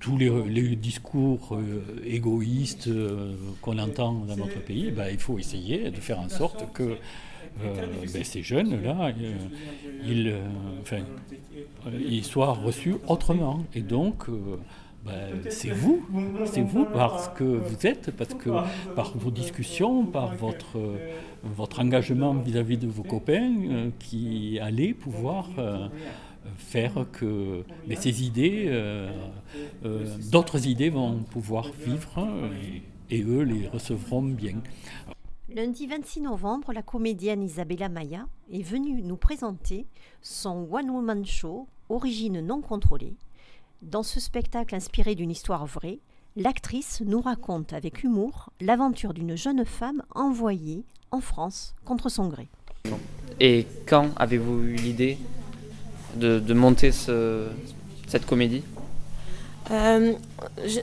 tous 0.00 0.16
les, 0.16 0.76
discours 0.76 1.50
euh, 1.52 1.82
égoïstes 2.04 2.88
euh, 2.88 3.34
qu'on 3.60 3.78
entend 3.78 4.12
dans 4.12 4.36
notre 4.36 4.62
pays, 4.62 4.90
ben, 4.90 5.08
il 5.10 5.18
faut 5.18 5.38
essayer 5.38 5.90
de 5.90 5.96
faire 5.96 6.20
en 6.20 6.28
sorte 6.28 6.72
que 6.72 6.96
ben, 7.60 8.24
ces 8.24 8.42
jeunes-là, 8.42 9.12
ils, 10.04 12.24
soient 12.24 12.52
reçus 12.52 12.96
autrement. 13.08 13.64
Et 13.74 13.80
donc, 13.80 14.26
ben, 15.06 15.50
c'est 15.50 15.70
vous, 15.70 16.04
c'est 16.46 16.62
vous 16.62 16.84
parce 16.84 17.28
que 17.28 17.44
vous 17.44 17.86
êtes, 17.86 18.10
parce 18.10 18.34
que 18.34 18.50
par 18.94 19.16
vos 19.16 19.30
discussions, 19.30 20.04
par 20.04 20.34
votre, 20.34 20.78
votre 21.44 21.80
engagement 21.80 22.34
vis-à-vis 22.34 22.78
de 22.78 22.88
vos 22.88 23.02
copains, 23.02 23.54
euh, 23.70 23.90
qui 23.98 24.58
allez 24.60 24.94
pouvoir 24.94 25.48
euh, 25.58 25.88
faire 26.56 27.06
que 27.12 27.62
ces 27.96 28.24
idées, 28.24 28.66
euh, 28.68 29.10
d'autres 30.30 30.66
idées 30.66 30.90
vont 30.90 31.18
pouvoir 31.18 31.70
vivre 31.72 32.28
et, 33.10 33.22
eux 33.22 33.42
les 33.42 33.68
recevront 33.68 34.22
bien. 34.22 34.60
Lundi 35.48 35.86
26 35.86 36.22
novembre, 36.22 36.72
la 36.72 36.82
comédienne 36.82 37.42
Isabella 37.42 37.88
Maya 37.88 38.26
est 38.52 38.62
venue 38.62 39.02
nous 39.02 39.16
présenter 39.16 39.86
son 40.20 40.68
One 40.70 40.90
Woman 40.90 41.24
Show, 41.24 41.68
Origine 41.88 42.40
non 42.40 42.60
contrôlée, 42.60 43.14
dans 43.86 44.02
ce 44.02 44.20
spectacle 44.20 44.74
inspiré 44.74 45.14
d'une 45.14 45.30
histoire 45.30 45.64
vraie, 45.66 46.00
l'actrice 46.36 47.02
nous 47.04 47.20
raconte 47.20 47.72
avec 47.72 48.02
humour 48.02 48.50
l'aventure 48.60 49.14
d'une 49.14 49.36
jeune 49.36 49.64
femme 49.64 50.02
envoyée 50.14 50.84
en 51.10 51.20
France 51.20 51.74
contre 51.84 52.08
son 52.08 52.28
gré. 52.28 52.48
Et 53.40 53.66
quand 53.86 54.10
avez-vous 54.16 54.62
eu 54.62 54.74
l'idée 54.74 55.18
de, 56.16 56.54
monter 56.54 56.90
cette 56.92 58.26
comédie? 58.26 58.62
Euh, 59.70 60.14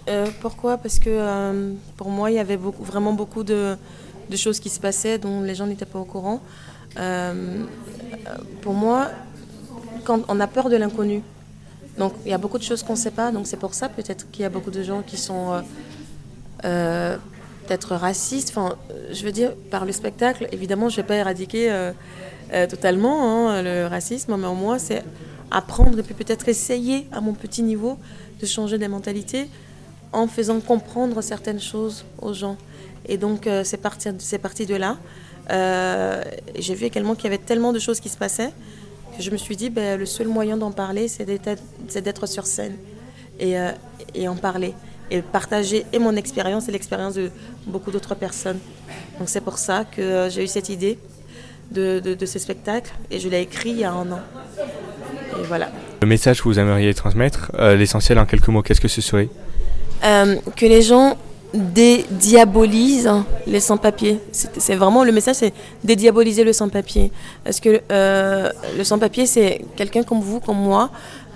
euh, 0.07 0.27
Pourquoi? 0.41 0.77
Parce 0.77 0.99
que 0.99 1.09
euh, 1.09 1.73
pour 1.97 2.09
moi, 2.09 2.31
il 2.31 2.35
y 2.35 2.39
avait 2.39 2.57
beaucoup, 2.57 2.83
vraiment 2.83 3.13
beaucoup 3.13 3.43
de, 3.43 3.75
de, 4.29 4.37
choses 4.37 4.59
qui 4.59 4.69
se 4.69 4.79
passaient 4.79 5.17
dont 5.17 5.41
les 5.41 5.55
gens 5.55 5.67
n'étaient 5.67 5.85
pas 5.85 5.99
au 5.99 6.05
courant. 6.05 6.41
pour 8.61 8.73
moi, 8.73 9.09
quand 10.03 10.21
on 10.27 10.39
a 10.39 10.47
peur 10.47 10.69
de 10.69 10.75
l'inconnu, 10.75 11.21
donc 11.97 12.13
il 12.25 12.31
y 12.31 12.33
a 12.33 12.37
beaucoup 12.37 12.57
de 12.57 12.63
choses 12.63 12.83
qu'on 12.83 12.93
ne 12.93 12.97
sait 12.97 13.11
pas, 13.11 13.31
donc 13.31 13.47
c'est 13.47 13.57
pour 13.57 13.73
ça 13.73 13.89
peut-être 13.89 14.29
qu'il 14.31 14.41
y 14.41 14.45
a 14.45 14.49
beaucoup 14.49 14.71
de 14.71 14.81
gens 14.81 15.03
qui 15.03 15.17
sont 15.17 15.53
euh, 15.53 15.61
euh, 16.65 17.17
peut-être 17.67 17.95
racistes. 17.95 18.49
Enfin, 18.49 18.75
je 19.11 19.23
veux 19.23 19.31
dire, 19.31 19.53
par 19.69 19.85
le 19.85 19.91
spectacle, 19.91 20.47
évidemment, 20.51 20.89
je 20.89 20.97
ne 20.97 21.01
vais 21.03 21.07
pas 21.07 21.15
éradiquer 21.15 21.71
euh, 21.71 22.67
totalement 22.67 23.49
hein, 23.49 23.61
le 23.61 23.87
racisme, 23.87 24.35
mais 24.37 24.47
au 24.47 24.55
moins 24.55 24.79
c'est 24.79 25.03
apprendre 25.51 25.99
et 25.99 26.03
puis 26.03 26.15
peut-être 26.15 26.49
essayer 26.49 27.07
à 27.11 27.21
mon 27.21 27.33
petit 27.33 27.61
niveau 27.61 27.99
de 28.41 28.45
changer 28.45 28.79
des 28.79 28.87
mentalités 28.87 29.47
en 30.11 30.27
faisant 30.27 30.59
comprendre 30.61 31.21
certaines 31.21 31.61
choses 31.61 32.05
aux 32.21 32.33
gens. 32.33 32.57
Et 33.05 33.17
donc 33.17 33.47
c'est 33.63 33.77
parti, 33.77 34.09
parti 34.41 34.65
de 34.65 34.75
là. 34.75 34.97
J'ai 36.57 36.73
vu 36.73 36.85
également 36.85 37.13
qu'il 37.13 37.25
y 37.25 37.27
avait 37.27 37.37
tellement 37.43 37.71
de 37.71 37.79
choses 37.79 37.99
qui 37.99 38.09
se 38.09 38.17
passaient 38.17 38.53
je 39.19 39.29
me 39.29 39.37
suis 39.37 39.55
dit, 39.55 39.69
ben, 39.69 39.99
le 39.99 40.05
seul 40.05 40.27
moyen 40.27 40.57
d'en 40.57 40.71
parler, 40.71 41.07
c'est 41.07 41.25
d'être 41.25 42.25
sur 42.27 42.45
scène 42.45 42.75
et, 43.39 43.57
euh, 43.57 43.71
et, 44.13 44.27
en 44.27 44.35
parler. 44.35 44.73
Et 45.11 45.21
partager 45.21 45.85
et 45.93 45.99
mon 45.99 46.15
expérience 46.15 46.67
et 46.69 46.71
l'expérience 46.71 47.15
de 47.15 47.29
beaucoup 47.67 47.91
d'autres 47.91 48.15
personnes. 48.15 48.59
Donc 49.19 49.29
c'est 49.29 49.41
pour 49.41 49.57
ça 49.57 49.85
que 49.85 50.01
euh, 50.01 50.29
j'ai 50.29 50.43
eu 50.43 50.47
cette 50.47 50.69
idée 50.69 50.97
de, 51.71 51.99
de, 51.99 52.25
ce 52.25 52.39
spectacle 52.39 52.91
et 53.11 53.19
je 53.19 53.29
l'ai 53.29 53.41
écrit 53.41 53.71
il 53.71 53.79
y 53.79 53.83
a 53.83 53.91
un 53.91 54.11
an. 54.11 54.21
Et 55.39 55.43
voilà. 55.47 55.71
Le 56.01 56.07
message 56.07 56.39
que 56.39 56.43
vous 56.43 56.59
aimeriez 56.59 56.93
transmettre, 56.93 57.51
euh, 57.55 57.75
l'essentiel 57.75 58.19
en 58.19 58.25
quelques 58.25 58.47
mots, 58.47 58.61
qu'est-ce 58.61 58.81
que 58.81 58.87
ce 58.87 59.01
serait? 59.01 59.29
Que 60.01 60.65
les 60.65 60.81
gens 60.81 61.17
dédiabolise 61.53 63.09
les 63.45 63.59
sans-papiers. 63.59 64.19
C'est 64.31 64.75
vraiment 64.75 65.03
le 65.03 65.11
message, 65.11 65.35
c'est 65.35 65.53
dédiaboliser 65.83 66.43
le 66.43 66.53
sans-papier. 66.53 67.11
Parce 67.43 67.59
que 67.59 67.81
euh, 67.91 68.49
le 68.77 68.83
sans-papier, 68.83 69.25
c'est 69.25 69.63
quelqu'un 69.75 70.03
comme 70.03 70.19
vous, 70.19 70.39
comme 70.39 70.57
moi, 70.57 70.89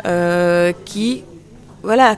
euh, 0.06 0.74
qui, 0.86 1.24
voilà, 1.84 2.18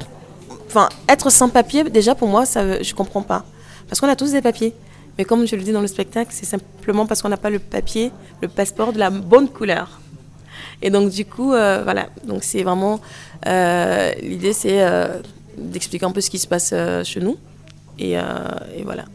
enfin, 0.68 0.88
être 1.10 1.29
sans-papier, 1.29 1.84
déjà 1.84 2.15
pour 2.15 2.29
moi, 2.29 2.46
ça, 2.46 2.82
je 2.82 2.94
comprends 2.94 3.22
pas. 3.22 3.44
Parce 3.89 4.00
qu'on 4.00 4.08
a 4.08 4.15
tous 4.15 4.32
des 4.32 4.41
papiers. 4.41 4.74
Mais 5.18 5.25
comme 5.25 5.46
je 5.46 5.56
le 5.58 5.62
dis 5.62 5.74
dans 5.74 5.82
le 5.82 5.88
spectacle, 5.88 6.32
c'est 6.34 6.46
simplement 6.46 7.06
parce 7.06 7.22
qu'on 7.22 7.27
n'a 7.27 7.38
pas 7.38 7.50
le 7.50 7.60
papier, 7.60 8.13
le 8.41 8.48
passeport 8.48 8.94
de 8.94 9.00
la 9.00 9.10
bonne 9.10 9.50
couleur. 9.50 10.00
Et 10.82 10.89
donc 10.89 11.10
du 11.10 11.25
coup, 11.25 11.53
euh, 11.53 11.82
voilà. 11.84 12.08
Donc 12.24 12.46
c'est 12.46 12.63
vraiment 12.63 13.01
l'idée, 13.46 14.53
c'est 14.53 14.82
d'expliquer 15.58 16.06
un 16.06 16.12
peu 16.12 16.22
ce 16.22 16.29
qui 16.29 16.39
se 16.39 16.48
passe 16.48 16.74
chez 17.03 17.20
nous 17.20 17.38
euh, 18.01 18.36
et, 18.75 18.84
voilà 18.84 19.06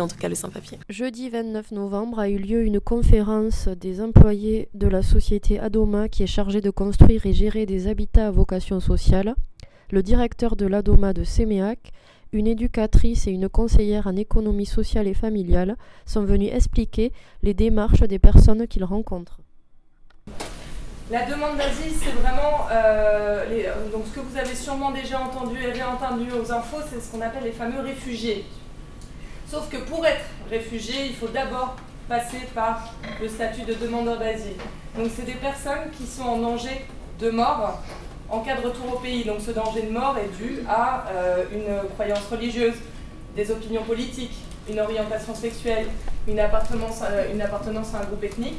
en 0.00 0.08
tout 0.08 0.16
cas 0.16 0.28
le 0.28 0.34
sans-papier. 0.34 0.78
Jeudi 0.88 1.28
29 1.28 1.72
novembre 1.72 2.18
a 2.18 2.28
eu 2.28 2.38
lieu 2.38 2.64
une 2.64 2.80
conférence 2.80 3.68
des 3.68 4.00
employés 4.00 4.68
de 4.74 4.86
la 4.86 5.02
société 5.02 5.58
Adoma 5.58 6.08
qui 6.08 6.22
est 6.22 6.28
chargée 6.28 6.60
de 6.60 6.70
construire 6.70 7.26
et 7.26 7.32
gérer 7.32 7.66
des 7.66 7.86
habitats 7.88 8.28
à 8.28 8.30
vocation 8.30 8.80
sociale. 8.80 9.34
Le 9.90 10.02
directeur 10.02 10.56
de 10.56 10.66
l'Adoma 10.66 11.12
de 11.12 11.24
Séméac, 11.24 11.92
une 12.32 12.46
éducatrice 12.46 13.26
et 13.26 13.30
une 13.30 13.48
conseillère 13.48 14.06
en 14.06 14.16
économie 14.16 14.66
sociale 14.66 15.06
et 15.06 15.14
familiale 15.14 15.76
sont 16.06 16.24
venus 16.24 16.50
expliquer 16.52 17.12
les 17.42 17.54
démarches 17.54 18.02
des 18.02 18.18
personnes 18.18 18.66
qu'ils 18.66 18.84
rencontrent. 18.84 19.40
La 21.10 21.26
demande 21.26 21.58
d'asile, 21.58 21.92
c'est 22.02 22.12
vraiment 22.12 22.66
euh, 22.72 23.44
donc 23.92 24.04
ce 24.06 24.18
que 24.18 24.20
vous 24.20 24.38
avez 24.38 24.54
sûrement 24.54 24.90
déjà 24.90 25.20
entendu 25.20 25.58
et 25.62 25.70
réentendu 25.70 26.30
aux 26.32 26.50
infos, 26.50 26.78
c'est 26.88 26.98
ce 26.98 27.12
qu'on 27.12 27.20
appelle 27.20 27.44
les 27.44 27.52
fameux 27.52 27.80
réfugiés. 27.80 28.46
Sauf 29.46 29.68
que 29.68 29.76
pour 29.76 30.06
être 30.06 30.24
réfugié, 30.48 31.04
il 31.08 31.14
faut 31.14 31.28
d'abord 31.28 31.76
passer 32.08 32.38
par 32.54 32.94
le 33.20 33.28
statut 33.28 33.62
de 33.62 33.74
demandeur 33.74 34.18
d'asile. 34.18 34.56
Donc 34.96 35.08
c'est 35.14 35.26
des 35.26 35.34
personnes 35.34 35.90
qui 35.94 36.06
sont 36.06 36.22
en 36.22 36.38
danger 36.38 36.86
de 37.20 37.28
mort 37.28 37.82
en 38.30 38.40
cas 38.40 38.56
de 38.56 38.66
retour 38.66 38.94
au 38.94 38.98
pays. 38.98 39.24
Donc 39.24 39.42
ce 39.42 39.50
danger 39.50 39.82
de 39.82 39.90
mort 39.90 40.16
est 40.16 40.34
dû 40.42 40.60
à 40.66 41.04
euh, 41.10 41.44
une 41.52 41.86
croyance 41.90 42.26
religieuse, 42.30 42.76
des 43.36 43.50
opinions 43.50 43.82
politiques, 43.82 44.38
une 44.70 44.80
orientation 44.80 45.34
sexuelle, 45.34 45.86
une 46.26 46.40
appartenance, 46.40 47.02
une 47.30 47.42
appartenance 47.42 47.94
à 47.94 47.98
un 47.98 48.04
groupe 48.04 48.24
ethnique 48.24 48.58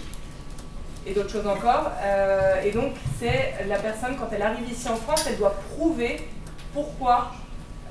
et 1.06 1.14
d'autres 1.14 1.32
choses 1.32 1.48
encore. 1.48 1.92
Euh, 2.04 2.62
et 2.64 2.72
donc 2.72 2.94
c'est 3.20 3.54
la 3.68 3.78
personne, 3.78 4.16
quand 4.18 4.28
elle 4.34 4.42
arrive 4.42 4.70
ici 4.70 4.88
en 4.90 4.96
France, 4.96 5.26
elle 5.28 5.38
doit 5.38 5.56
prouver 5.76 6.28
pourquoi 6.74 7.32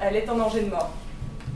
elle 0.00 0.16
est 0.16 0.28
en 0.28 0.36
danger 0.36 0.62
de 0.62 0.70
mort. 0.70 0.90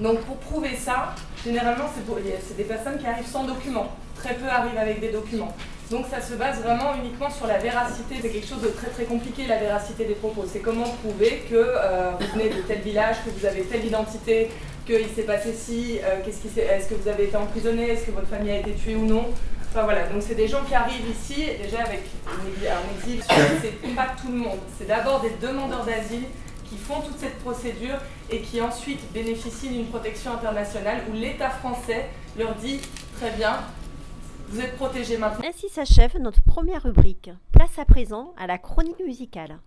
Donc 0.00 0.20
pour 0.20 0.36
prouver 0.36 0.76
ça, 0.76 1.14
généralement 1.44 1.86
c'est 1.94 2.56
des 2.56 2.64
personnes 2.64 2.98
qui 2.98 3.06
arrivent 3.06 3.26
sans 3.26 3.44
documents. 3.44 3.92
Très 4.14 4.34
peu 4.34 4.48
arrivent 4.48 4.78
avec 4.78 5.00
des 5.00 5.10
documents. 5.10 5.54
Donc 5.90 6.04
ça 6.10 6.20
se 6.20 6.34
base 6.34 6.60
vraiment 6.60 6.94
uniquement 7.02 7.30
sur 7.30 7.46
la 7.46 7.58
véracité. 7.58 8.16
C'est 8.20 8.28
quelque 8.28 8.46
chose 8.46 8.60
de 8.60 8.68
très 8.68 8.88
très 8.88 9.04
compliqué, 9.04 9.46
la 9.46 9.56
véracité 9.56 10.04
des 10.04 10.14
propos. 10.14 10.44
C'est 10.50 10.58
comment 10.58 10.84
prouver 11.02 11.44
que 11.50 11.54
euh, 11.56 12.10
vous 12.20 12.26
venez 12.38 12.50
de 12.50 12.60
tel 12.62 12.80
village, 12.80 13.16
que 13.24 13.30
vous 13.30 13.46
avez 13.46 13.62
telle 13.62 13.86
identité, 13.86 14.50
qu'il 14.86 15.08
s'est 15.14 15.22
passé 15.22 15.52
ci, 15.52 15.98
euh, 16.04 16.22
est-ce 16.26 16.88
que 16.88 16.94
vous 16.94 17.08
avez 17.08 17.24
été 17.24 17.36
emprisonné, 17.36 17.90
est-ce 17.90 18.04
que 18.04 18.10
votre 18.10 18.28
famille 18.28 18.50
a 18.50 18.58
été 18.58 18.72
tuée 18.72 18.96
ou 18.96 19.06
non. 19.06 19.26
Enfin 19.70 19.84
voilà, 19.84 20.06
donc 20.08 20.22
c'est 20.22 20.34
des 20.34 20.48
gens 20.48 20.64
qui 20.64 20.74
arrivent 20.74 21.08
ici 21.10 21.44
déjà 21.62 21.82
avec 21.84 22.02
un 22.26 22.98
exil. 22.98 23.22
C'est 23.60 23.94
pas 23.94 24.08
tout 24.20 24.28
le 24.32 24.38
monde. 24.38 24.58
C'est 24.78 24.86
d'abord 24.86 25.20
des 25.20 25.30
demandeurs 25.46 25.84
d'asile 25.84 26.24
qui 26.68 26.76
font 26.76 27.00
toute 27.00 27.18
cette 27.18 27.38
procédure 27.38 27.96
et 28.30 28.40
qui 28.40 28.60
ensuite 28.60 29.00
bénéficient 29.12 29.70
d'une 29.70 29.86
protection 29.86 30.32
internationale 30.32 31.02
où 31.10 31.14
l'État 31.14 31.50
français 31.50 32.06
leur 32.38 32.54
dit 32.56 32.80
très 33.16 33.30
bien, 33.32 33.58
vous 34.48 34.60
êtes 34.60 34.76
protégés 34.76 35.18
maintenant. 35.18 35.46
Ainsi 35.46 35.68
s'achève 35.68 36.18
notre 36.18 36.42
première 36.42 36.82
rubrique. 36.82 37.30
Place 37.52 37.78
à 37.78 37.84
présent 37.84 38.34
à 38.38 38.46
la 38.46 38.58
chronique 38.58 39.00
musicale. 39.04 39.58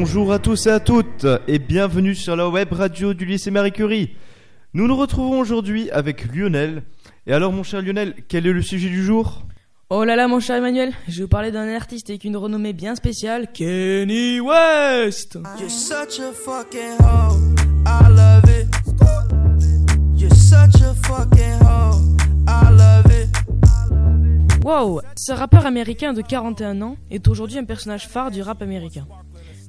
Bonjour 0.00 0.32
à 0.32 0.38
tous 0.38 0.68
et 0.68 0.70
à 0.70 0.78
toutes 0.78 1.26
et 1.48 1.58
bienvenue 1.58 2.14
sur 2.14 2.36
la 2.36 2.48
web 2.48 2.72
radio 2.72 3.14
du 3.14 3.24
lycée 3.24 3.50
Marie 3.50 3.72
Curie. 3.72 4.14
Nous 4.72 4.86
nous 4.86 4.96
retrouvons 4.96 5.40
aujourd'hui 5.40 5.90
avec 5.90 6.32
Lionel. 6.32 6.84
Et 7.26 7.32
alors 7.32 7.50
mon 7.50 7.64
cher 7.64 7.82
Lionel, 7.82 8.14
quel 8.28 8.46
est 8.46 8.52
le 8.52 8.62
sujet 8.62 8.90
du 8.90 9.02
jour? 9.02 9.42
Oh 9.90 10.04
là 10.04 10.14
là, 10.14 10.28
mon 10.28 10.38
cher 10.38 10.54
Emmanuel, 10.54 10.92
je 11.08 11.16
vais 11.16 11.22
vous 11.22 11.28
parler 11.28 11.50
d'un 11.50 11.66
artiste 11.74 12.10
avec 12.10 12.22
une 12.22 12.36
renommée 12.36 12.72
bien 12.72 12.94
spéciale, 12.94 13.48
Kenny 13.52 14.38
West. 14.38 15.36
You're 15.58 15.68
such 15.68 16.20
a 16.20 16.32
fucking 16.32 16.96
hoe, 17.00 17.36
I 17.84 18.08
love 18.08 18.44
it. 18.48 18.68
You're 20.16 20.32
such 20.32 20.80
a 20.80 20.94
fucking 20.94 21.58
hoe, 21.60 22.16
I 22.46 22.70
love 22.70 23.10
it. 23.10 23.28
Wow, 24.64 25.00
ce 25.16 25.32
rappeur 25.32 25.66
américain 25.66 26.12
de 26.12 26.22
41 26.22 26.82
ans 26.82 26.96
est 27.10 27.26
aujourd'hui 27.26 27.58
un 27.58 27.64
personnage 27.64 28.06
phare 28.06 28.30
du 28.30 28.42
rap 28.42 28.62
américain. 28.62 29.08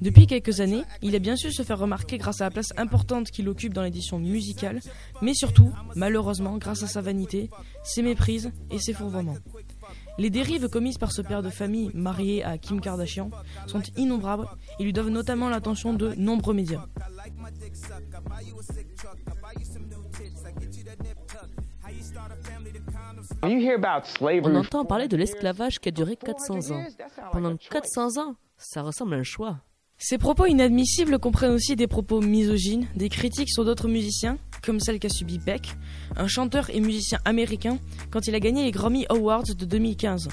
Depuis 0.01 0.27
quelques 0.27 0.61
années, 0.61 0.83
il 1.01 1.15
a 1.15 1.19
bien 1.19 1.35
su 1.35 1.51
se 1.51 1.63
faire 1.63 1.79
remarquer 1.79 2.17
grâce 2.17 2.41
à 2.41 2.45
la 2.45 2.51
place 2.51 2.73
importante 2.77 3.31
qu'il 3.31 3.49
occupe 3.49 3.73
dans 3.73 3.83
l'édition 3.83 4.19
musicale, 4.19 4.79
mais 5.21 5.33
surtout, 5.33 5.71
malheureusement, 5.95 6.57
grâce 6.57 6.83
à 6.83 6.87
sa 6.87 7.01
vanité, 7.01 7.49
ses 7.83 8.01
méprises 8.01 8.51
et 8.71 8.79
ses 8.79 8.93
fourvoiements. 8.93 9.37
Les 10.17 10.29
dérives 10.29 10.69
commises 10.69 10.97
par 10.97 11.11
ce 11.11 11.21
père 11.21 11.41
de 11.41 11.49
famille 11.49 11.91
marié 11.93 12.43
à 12.43 12.57
Kim 12.57 12.79
Kardashian 12.81 13.29
sont 13.67 13.81
innombrables 13.97 14.47
et 14.79 14.83
lui 14.83 14.93
doivent 14.93 15.09
notamment 15.09 15.49
l'attention 15.49 15.93
de 15.93 16.13
nombreux 16.15 16.53
médias. 16.53 16.85
On 23.41 24.55
entend 24.55 24.85
parler 24.85 25.07
de 25.07 25.17
l'esclavage 25.17 25.79
qui 25.79 25.89
a 25.89 25.91
duré 25.91 26.15
400 26.15 26.71
ans. 26.71 26.85
Pendant 27.31 27.55
400 27.57 28.17
ans, 28.17 28.35
ça 28.57 28.81
ressemble 28.81 29.13
à 29.15 29.17
un 29.17 29.23
choix. 29.23 29.59
Ces 30.01 30.17
propos 30.17 30.45
inadmissibles 30.45 31.19
comprennent 31.19 31.51
aussi 31.51 31.75
des 31.75 31.85
propos 31.85 32.21
misogynes, 32.21 32.87
des 32.95 33.09
critiques 33.09 33.49
sur 33.49 33.65
d'autres 33.65 33.89
musiciens, 33.89 34.37
comme 34.63 34.79
celle 34.79 34.97
qu'a 34.97 35.09
subi 35.09 35.39
Beck, 35.39 35.75
un 36.15 36.25
chanteur 36.25 36.69
et 36.69 36.79
musicien 36.79 37.19
américain, 37.25 37.79
quand 38.09 38.25
il 38.25 38.33
a 38.33 38.39
gagné 38.39 38.63
les 38.63 38.71
Grammy 38.71 39.05
Awards 39.09 39.43
de 39.43 39.65
2015. 39.65 40.29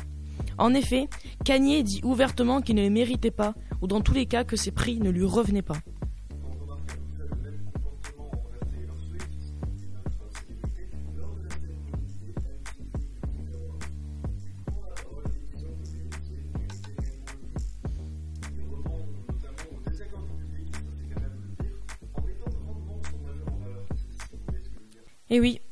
En 0.57 0.73
effet, 0.73 1.09
Kanye 1.45 1.83
dit 1.83 2.01
ouvertement 2.05 2.61
qu'il 2.61 2.77
ne 2.77 2.83
les 2.83 2.91
méritait 2.91 3.33
pas, 3.33 3.55
ou 3.83 3.89
dans 3.89 4.01
tous 4.01 4.15
les 4.15 4.27
cas 4.27 4.45
que 4.45 4.57
ses 4.57 4.71
prix 4.71 5.01
ne 5.01 5.11
lui 5.11 5.25
revenaient 5.25 5.63
pas. 5.63 5.79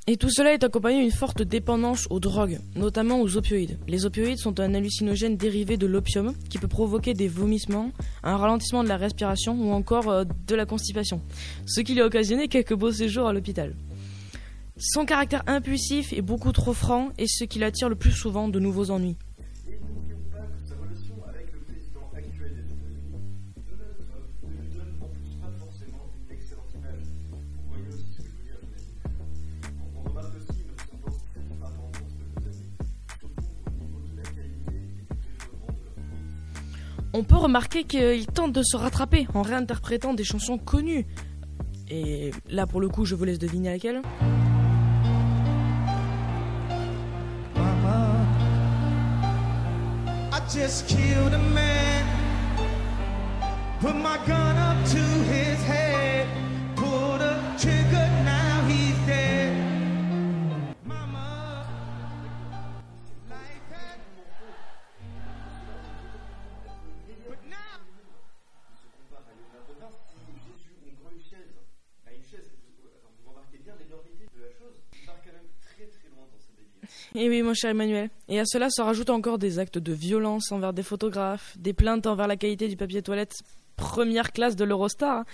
Et 0.06 0.18
tout 0.18 0.28
cela 0.28 0.52
est 0.52 0.62
accompagné 0.62 1.00
d'une 1.00 1.10
forte 1.10 1.40
dépendance 1.40 2.06
aux 2.10 2.20
drogues, 2.20 2.58
notamment 2.76 3.22
aux 3.22 3.38
opioïdes. 3.38 3.78
Les 3.88 4.04
opioïdes 4.04 4.38
sont 4.38 4.60
un 4.60 4.74
hallucinogène 4.74 5.38
dérivé 5.38 5.78
de 5.78 5.86
l'opium 5.86 6.34
qui 6.50 6.58
peut 6.58 6.68
provoquer 6.68 7.14
des 7.14 7.26
vomissements, 7.26 7.90
un 8.22 8.36
ralentissement 8.36 8.84
de 8.84 8.88
la 8.88 8.98
respiration 8.98 9.54
ou 9.54 9.72
encore 9.72 10.10
euh, 10.10 10.24
de 10.46 10.54
la 10.54 10.66
constipation, 10.66 11.22
ce 11.64 11.80
qui 11.80 11.94
lui 11.94 12.02
a 12.02 12.06
occasionné 12.06 12.48
quelques 12.48 12.74
beaux 12.74 12.92
séjours 12.92 13.28
à 13.28 13.32
l'hôpital. 13.32 13.74
Son 14.76 15.06
caractère 15.06 15.42
impulsif 15.46 16.12
est 16.12 16.20
beaucoup 16.20 16.52
trop 16.52 16.74
franc 16.74 17.08
et 17.16 17.26
ce 17.26 17.44
qui 17.44 17.58
l'attire 17.58 17.88
le 17.88 17.96
plus 17.96 18.12
souvent 18.12 18.48
de 18.48 18.60
nouveaux 18.60 18.90
ennuis. 18.90 19.16
On 37.14 37.22
peut 37.22 37.36
remarquer 37.36 37.84
qu'il 37.84 38.26
tente 38.26 38.52
de 38.52 38.62
se 38.64 38.76
rattraper 38.76 39.28
en 39.34 39.42
réinterprétant 39.42 40.14
des 40.14 40.24
chansons 40.24 40.58
connues. 40.58 41.06
Et 41.88 42.32
là, 42.50 42.66
pour 42.66 42.80
le 42.80 42.88
coup, 42.88 43.04
je 43.04 43.14
vous 43.14 43.24
laisse 43.24 43.38
deviner 43.38 43.70
laquelle. 43.70 44.02
I 50.32 50.40
just 50.52 50.88
killed 50.88 51.32
a 51.32 51.38
man, 51.38 52.04
put 53.80 53.94
my 53.94 54.18
gun 54.26 54.56
up 54.56 54.84
to 54.90 54.98
his 55.32 55.62
head, 55.64 56.26
eh 77.14 77.28
oui, 77.28 77.42
mon 77.42 77.54
cher 77.54 77.70
Emmanuel. 77.70 78.10
Et 78.28 78.40
à 78.40 78.44
cela 78.44 78.68
se 78.70 78.82
rajoutent 78.82 79.10
encore 79.10 79.38
des 79.38 79.58
actes 79.58 79.78
de 79.78 79.92
violence 79.92 80.50
envers 80.52 80.72
des 80.72 80.82
photographes, 80.82 81.56
des 81.58 81.72
plaintes 81.72 82.06
envers 82.06 82.26
la 82.26 82.36
qualité 82.36 82.68
du 82.68 82.76
papier 82.76 83.02
toilette 83.02 83.42
première 83.76 84.32
classe 84.32 84.56
de 84.56 84.64
l'Eurostar, 84.64 85.24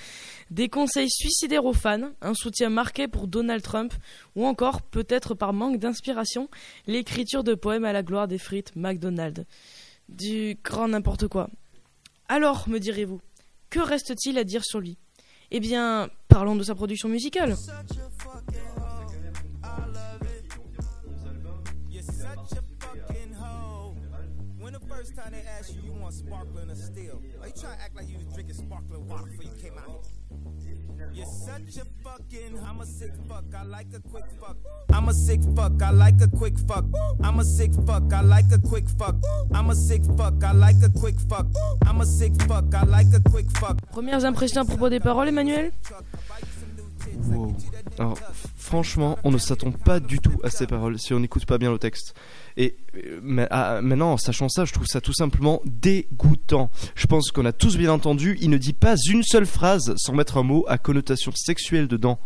des 0.50 0.68
conseils 0.68 1.10
suicidaires 1.10 1.64
aux 1.64 1.72
fans, 1.72 2.10
un 2.20 2.34
soutien 2.34 2.70
marqué 2.70 3.08
pour 3.08 3.26
Donald 3.26 3.62
Trump, 3.62 3.92
ou 4.36 4.46
encore, 4.46 4.82
peut-être 4.82 5.34
par 5.34 5.52
manque 5.52 5.78
d'inspiration, 5.78 6.48
l'écriture 6.86 7.44
de 7.44 7.54
poèmes 7.54 7.84
à 7.84 7.92
la 7.92 8.02
gloire 8.02 8.28
des 8.28 8.38
frites 8.38 8.74
McDonald's. 8.76 9.44
Du 10.08 10.58
grand 10.64 10.88
n'importe 10.88 11.28
quoi. 11.28 11.48
Alors, 12.28 12.68
me 12.68 12.78
direz-vous, 12.78 13.20
que 13.68 13.80
reste-t-il 13.80 14.38
à 14.38 14.44
dire 14.44 14.64
sur 14.64 14.80
lui? 14.80 14.96
Eh 15.50 15.60
bien, 15.60 16.08
parlons 16.28 16.56
de 16.56 16.62
sa 16.62 16.74
production 16.74 17.08
musicale. 17.08 17.56
Time 25.20 25.32
they 25.32 25.44
asked 25.58 25.74
you, 25.74 25.82
you 25.84 25.92
want 25.92 26.14
sparkling 26.14 26.70
or? 27.08 27.20
Are 27.40 27.48
you 27.48 27.52
trying 27.52 27.76
to 27.76 27.82
act 27.82 27.96
like 27.96 28.08
you 28.08 28.16
was 28.16 28.34
a 31.76 31.84
fucking, 32.04 32.58
a 32.80 32.86
sick 32.86 33.12
fuck, 33.28 33.44
I 33.54 33.62
like 33.64 33.86
a 33.94 34.00
quick 34.08 34.24
fuck. 34.40 34.56
A 34.92 35.12
sick 35.12 35.40
a 36.22 36.28
quick 36.36 36.58
fuck. 36.58 36.84
A 37.22 37.44
sick 37.44 37.72
a 38.52 38.58
quick 38.68 38.88
fuck. 38.88 39.14
A 39.54 39.74
sick 39.74 40.02
a 40.82 40.98
quick 40.98 41.20
fuck. 41.28 41.46
A 41.86 42.04
sick 42.04 42.32
a 42.42 43.30
quick 43.30 43.50
fuck. 43.58 43.76
Premières 43.92 44.24
impressions 44.24 44.62
à 44.62 44.64
propos 44.64 44.88
des 44.88 45.00
paroles, 45.00 45.28
Emmanuel? 45.28 45.72
Wow. 47.28 47.54
Alors, 47.98 48.18
franchement, 48.56 49.18
on 49.24 49.30
ne 49.30 49.38
s'attend 49.38 49.72
pas 49.72 50.00
du 50.00 50.18
tout 50.18 50.40
à 50.42 50.50
ces 50.50 50.66
paroles 50.66 50.98
si 50.98 51.12
on 51.14 51.20
n'écoute 51.20 51.46
pas 51.46 51.58
bien 51.58 51.70
le 51.70 51.78
texte. 51.78 52.14
Et 52.56 52.76
euh, 52.96 53.20
mais, 53.22 53.46
ah, 53.50 53.80
maintenant, 53.82 54.12
en 54.12 54.16
sachant 54.16 54.48
ça, 54.48 54.64
je 54.64 54.72
trouve 54.72 54.86
ça 54.86 55.00
tout 55.00 55.12
simplement 55.12 55.60
dégoûtant. 55.64 56.70
Je 56.94 57.06
pense 57.06 57.30
qu'on 57.30 57.44
a 57.44 57.52
tous 57.52 57.76
bien 57.76 57.92
entendu, 57.92 58.38
il 58.40 58.50
ne 58.50 58.58
dit 58.58 58.72
pas 58.72 58.96
une 59.08 59.22
seule 59.22 59.46
phrase 59.46 59.94
sans 59.96 60.14
mettre 60.14 60.38
un 60.38 60.42
mot 60.42 60.64
à 60.68 60.78
connotation 60.78 61.32
sexuelle 61.34 61.88
dedans. 61.88 62.18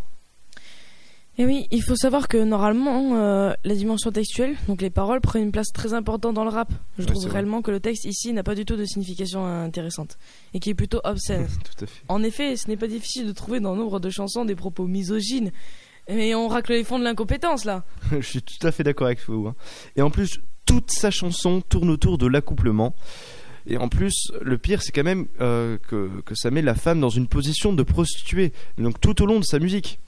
Et 1.36 1.42
Eh 1.42 1.46
oui, 1.46 1.66
il 1.72 1.82
faut 1.82 1.96
savoir 1.96 2.28
que 2.28 2.36
normalement, 2.36 3.16
euh, 3.16 3.52
la 3.64 3.74
dimension 3.74 4.12
textuelle, 4.12 4.54
donc 4.68 4.80
les 4.82 4.90
paroles, 4.90 5.20
prennent 5.20 5.42
une 5.42 5.52
place 5.52 5.72
très 5.74 5.92
importante 5.92 6.34
dans 6.34 6.44
le 6.44 6.50
rap. 6.50 6.72
Je 6.98 7.02
Ouais, 7.04 7.10
trouve 7.10 7.26
réellement 7.26 7.60
que 7.60 7.72
le 7.72 7.80
texte 7.80 8.04
ici 8.04 8.32
n'a 8.32 8.44
pas 8.44 8.54
du 8.54 8.64
tout 8.64 8.76
de 8.76 8.84
signification 8.84 9.44
intéressante 9.44 10.16
et 10.54 10.60
qui 10.60 10.70
est 10.70 10.74
plutôt 10.74 11.00
obscène. 11.02 11.46
Tout 11.64 11.84
à 11.84 11.86
fait. 11.88 12.02
En 12.08 12.22
effet, 12.22 12.56
ce 12.56 12.68
n'est 12.68 12.76
pas 12.76 12.86
difficile 12.86 13.26
de 13.26 13.32
trouver 13.32 13.58
dans 13.58 13.74
nombre 13.74 13.98
de 13.98 14.10
chansons 14.10 14.44
des 14.44 14.54
propos 14.54 14.86
misogynes. 14.86 15.50
Mais 16.08 16.34
on 16.36 16.46
racle 16.48 16.72
les 16.72 16.84
fonds 16.84 16.98
de 17.00 17.04
l'incompétence 17.04 17.64
là. 17.64 17.82
je 18.12 18.20
suis 18.20 18.42
tout 18.42 18.64
à 18.66 18.70
fait 18.70 18.84
d'accord 18.84 19.06
avec 19.08 19.20
vous. 19.26 19.48
hein. 19.48 19.54
Et 19.96 20.02
en 20.02 20.10
plus, 20.10 20.38
toute 20.66 20.90
sa 20.92 21.10
chanson 21.10 21.62
tourne 21.62 21.90
autour 21.90 22.16
de 22.18 22.26
l'accouplement. 22.28 22.94
Et 23.66 23.78
en 23.78 23.88
plus, 23.88 24.30
le 24.42 24.58
pire, 24.58 24.82
c'est 24.82 24.92
quand 24.92 25.02
même 25.04 25.26
euh, 25.40 25.78
que, 25.88 26.10
que 26.26 26.34
ça 26.34 26.50
met 26.50 26.60
la 26.62 26.74
femme 26.74 27.00
dans 27.00 27.08
une 27.08 27.26
position 27.26 27.72
de 27.72 27.82
prostituée, 27.82 28.52
donc 28.78 29.00
tout 29.00 29.20
au 29.22 29.26
long 29.26 29.40
de 29.40 29.44
sa 29.44 29.58
musique. 29.58 29.98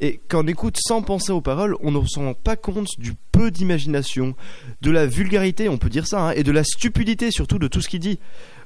Et 0.00 0.20
quand 0.28 0.44
on 0.44 0.48
écoute 0.48 0.78
sans 0.80 1.02
penser 1.02 1.32
aux 1.32 1.40
paroles, 1.40 1.76
on 1.80 1.90
ne 1.90 2.04
se 2.06 2.18
rend 2.18 2.34
pas 2.34 2.56
compte 2.56 2.88
du 2.98 3.14
peu 3.32 3.50
d'imagination, 3.50 4.34
de 4.80 4.90
la 4.90 5.06
vulgarité, 5.06 5.68
on 5.68 5.78
peut 5.78 5.88
dire 5.88 6.06
ça, 6.06 6.28
hein, 6.28 6.30
et 6.32 6.42
de 6.42 6.52
la 6.52 6.64
stupidité 6.64 7.30
surtout 7.30 7.58
de 7.58 7.68
tout 7.68 7.80
ce 7.80 7.88
qu'il 7.88 8.00
dit. 8.00 8.18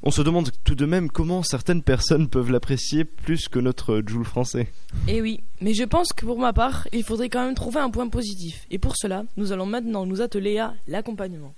On 0.03 0.11
se 0.11 0.23
demande 0.23 0.51
tout 0.65 0.75
de 0.75 0.87
même 0.87 1.11
comment 1.11 1.43
certaines 1.43 1.83
personnes 1.83 2.29
peuvent 2.29 2.51
l'apprécier 2.51 3.05
plus 3.05 3.49
que 3.49 3.59
notre 3.59 4.03
Joule 4.07 4.25
français. 4.25 4.69
Et 5.09 5.21
oui, 5.21 5.41
mais 5.61 5.75
je 5.75 5.85
pense 5.85 6.13
que 6.13 6.25
pour 6.25 6.39
ma 6.39 6.53
part, 6.53 6.87
il 6.93 7.03
faudrait 7.03 7.29
quand 7.29 7.45
même 7.45 7.55
trouver 7.55 7.81
un 7.81 7.91
point 7.91 8.09
positif. 8.09 8.67
Et 8.71 8.79
pour 8.79 8.97
cela, 8.97 9.25
nous 9.37 9.53
allons 9.53 9.67
maintenant 9.67 10.07
nous 10.07 10.21
atteler 10.21 10.59
à 10.59 10.75
l'accompagnement. 10.87 11.55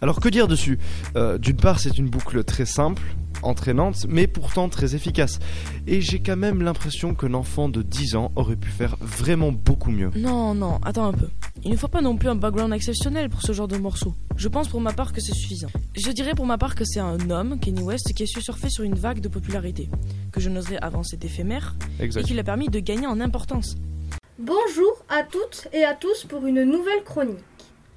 Alors 0.00 0.20
que 0.20 0.28
dire 0.28 0.46
dessus? 0.48 0.78
Euh, 1.16 1.38
D'une 1.38 1.56
part, 1.56 1.80
c'est 1.80 1.98
une 1.98 2.08
boucle 2.08 2.44
très 2.44 2.66
simple, 2.66 3.02
entraînante, 3.42 4.06
mais 4.08 4.26
pourtant 4.28 4.68
très 4.68 4.94
efficace. 4.94 5.40
Et 5.88 6.00
j'ai 6.00 6.20
quand 6.20 6.36
même 6.36 6.62
l'impression 6.62 7.14
qu'un 7.14 7.34
enfant 7.34 7.68
de 7.68 7.82
10 7.82 8.14
ans 8.14 8.30
aurait 8.36 8.54
pu 8.56 8.68
faire 8.70 8.96
vraiment 9.00 9.50
beaucoup 9.50 9.90
mieux. 9.90 10.10
Non, 10.14 10.54
non, 10.54 10.78
attends 10.84 11.06
un 11.06 11.12
peu. 11.12 11.28
Il 11.64 11.72
ne 11.72 11.76
faut 11.76 11.88
pas 11.88 12.00
non 12.00 12.16
plus 12.16 12.28
un 12.28 12.36
background 12.36 12.72
exceptionnel 12.72 13.28
pour 13.28 13.42
ce 13.42 13.52
genre 13.52 13.66
de 13.66 13.76
morceau. 13.76 14.14
Je 14.36 14.46
pense 14.46 14.68
pour 14.68 14.80
ma 14.80 14.92
part 14.92 15.12
que 15.12 15.20
c'est 15.20 15.34
suffisant. 15.34 15.68
Je 15.96 16.10
dirais 16.12 16.34
pour 16.36 16.46
ma 16.46 16.58
part 16.58 16.76
que 16.76 16.84
c'est 16.84 17.00
un 17.00 17.30
homme, 17.30 17.58
Kenny 17.58 17.82
West, 17.82 18.12
qui 18.14 18.22
a 18.22 18.26
su 18.26 18.40
surfer 18.40 18.70
sur 18.70 18.84
une 18.84 18.94
vague 18.94 19.18
de 19.20 19.28
popularité, 19.28 19.88
que 20.30 20.40
je 20.40 20.48
n'oserais 20.48 20.78
avancer 20.78 21.18
éphémère, 21.20 21.74
Exact. 21.98 22.20
et 22.20 22.24
qui 22.24 22.34
l'a 22.34 22.44
permis 22.44 22.68
de 22.68 22.78
gagner 22.78 23.08
en 23.08 23.20
importance. 23.20 23.74
Bonjour 24.38 25.04
à 25.08 25.24
toutes 25.24 25.66
et 25.72 25.82
à 25.84 25.94
tous 25.94 26.24
pour 26.28 26.46
une 26.46 26.62
nouvelle 26.62 27.02
chronique. 27.04 27.38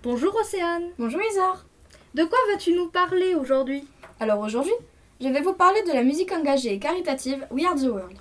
Bonjour 0.03 0.33
Océane. 0.41 0.85
Bonjour 0.97 1.19
Isar. 1.31 1.63
De 2.13 2.25
quoi 2.25 2.37
vas-tu 2.51 2.73
nous 2.73 2.89
parler 2.89 3.35
aujourd'hui? 3.35 3.85
Alors 4.19 4.39
aujourd'hui, 4.41 4.73
je 5.21 5.29
vais 5.29 5.39
vous 5.39 5.53
parler 5.53 5.81
de 5.83 5.93
la 5.93 6.03
musique 6.03 6.33
engagée 6.33 6.73
et 6.73 6.77
caritative 6.77 7.47
We 7.51 7.65
Are 7.65 7.75
the 7.75 7.83
World, 7.83 8.17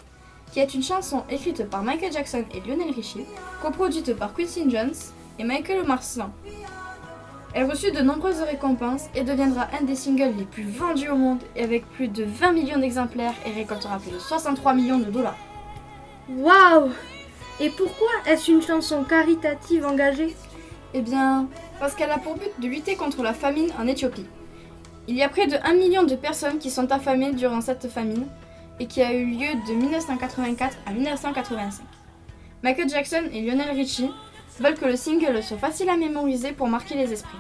qui 0.53 0.61
est 0.61 0.74
une 0.74 0.83
chanson 0.85 1.24
écrite 1.29 1.68
par 1.68 1.83
Michael 1.83 2.12
Jackson 2.12 2.44
et 2.55 2.61
Lionel 2.61 2.94
Richie, 2.94 3.24
coproduite 3.61 4.14
par 4.14 4.33
Quincy 4.33 4.70
Jones 4.70 4.94
et 5.40 5.44
Michael 5.44 5.85
Marsan. 5.85 6.31
Elle 7.53 7.68
reçut 7.68 7.90
de 7.90 8.00
nombreuses 8.00 8.42
récompenses 8.42 9.07
et 9.16 9.24
deviendra 9.24 9.66
un 9.76 9.83
des 9.83 9.96
singles 9.96 10.37
les 10.38 10.44
plus 10.44 10.70
vendus 10.70 11.09
au 11.09 11.16
monde 11.16 11.42
et 11.57 11.64
avec 11.64 11.85
plus 11.90 12.07
de 12.07 12.22
20 12.22 12.53
millions 12.53 12.79
d'exemplaires 12.79 13.35
et 13.44 13.50
récoltera 13.50 13.98
plus 13.98 14.12
de 14.12 14.20
63 14.20 14.72
millions 14.72 15.00
de 15.00 15.11
dollars. 15.11 15.37
Waouh 16.29 16.90
Et 17.59 17.70
pourquoi 17.70 18.12
est-ce 18.24 18.53
une 18.53 18.62
chanson 18.62 19.03
caritative 19.03 19.85
engagée? 19.85 20.37
Eh 20.92 21.03
bien, 21.03 21.48
parce 21.79 21.94
qu'elle 21.94 22.11
a 22.11 22.18
pour 22.18 22.35
but 22.35 22.50
de 22.59 22.66
lutter 22.66 22.96
contre 22.96 23.22
la 23.22 23.33
famine 23.33 23.70
en 23.79 23.87
Éthiopie. 23.87 24.26
Il 25.07 25.16
y 25.16 25.22
a 25.22 25.29
près 25.29 25.46
de 25.46 25.57
1 25.62 25.74
million 25.74 26.03
de 26.03 26.14
personnes 26.16 26.59
qui 26.59 26.70
sont 26.70 26.90
affamées 26.90 27.33
durant 27.33 27.61
cette 27.61 27.88
famine 27.88 28.26
et 28.81 28.87
qui 28.87 29.03
a 29.03 29.12
eu 29.12 29.24
lieu 29.26 29.55
de 29.68 29.74
1984 29.74 30.76
à 30.87 30.92
1985. 30.92 31.85
Michael 32.62 32.88
Jackson 32.88 33.22
et 33.33 33.42
Lionel 33.42 33.70
Richie 33.70 34.11
veulent 34.59 34.74
que 34.74 34.85
le 34.85 34.96
single 34.96 35.42
soit 35.42 35.59
facile 35.59 35.88
à 35.88 35.96
mémoriser 35.96 36.53
pour 36.53 36.68
marquer 36.68 36.96
les 36.96 37.12
esprits. 37.12 37.38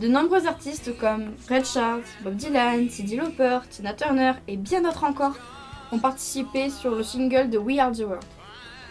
De 0.00 0.06
nombreux 0.06 0.46
artistes 0.46 0.96
comme 0.98 1.34
Red 1.50 1.66
Charles, 1.66 2.02
Bob 2.22 2.36
Dylan, 2.36 2.88
Cyndi 2.88 3.16
Lauper, 3.16 3.58
Tina 3.68 3.92
Turner 3.92 4.34
et 4.46 4.56
bien 4.56 4.82
d'autres 4.82 5.04
encore 5.04 5.36
ont 5.90 5.98
participé 5.98 6.70
sur 6.70 6.94
le 6.94 7.02
single 7.02 7.50
de 7.50 7.58
We 7.58 7.78
Are 7.78 7.90
the 7.90 8.00
World. 8.00 8.24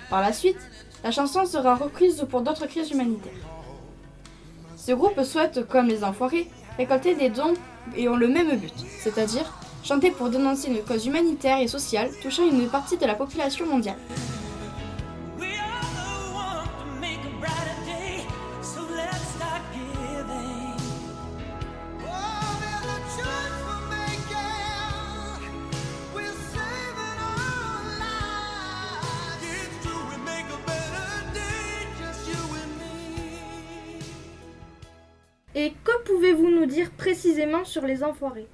Par 0.09 0.21
la 0.21 0.33
suite, 0.33 0.59
la 1.03 1.11
chanson 1.11 1.45
sera 1.45 1.75
reprise 1.75 2.25
pour 2.29 2.41
d'autres 2.41 2.65
crises 2.65 2.91
humanitaires. 2.91 3.56
Ce 4.87 4.93
groupe 4.93 5.21
souhaite, 5.21 5.67
comme 5.67 5.87
les 5.87 6.05
enfoirés, 6.05 6.47
récolter 6.77 7.13
des 7.13 7.27
dons 7.27 7.55
et 7.97 8.07
ont 8.07 8.15
le 8.15 8.29
même 8.29 8.55
but, 8.55 8.73
c'est-à-dire 9.01 9.43
chanter 9.83 10.11
pour 10.11 10.29
dénoncer 10.29 10.69
une 10.69 10.81
cause 10.81 11.05
humanitaire 11.05 11.59
et 11.59 11.67
sociale 11.67 12.09
touchant 12.23 12.47
une 12.49 12.69
partie 12.69 12.95
de 12.95 13.05
la 13.05 13.13
population 13.13 13.65
mondiale. 13.65 13.97
Sur 37.65 37.85
les 37.85 38.03
enfoirés 38.03 38.47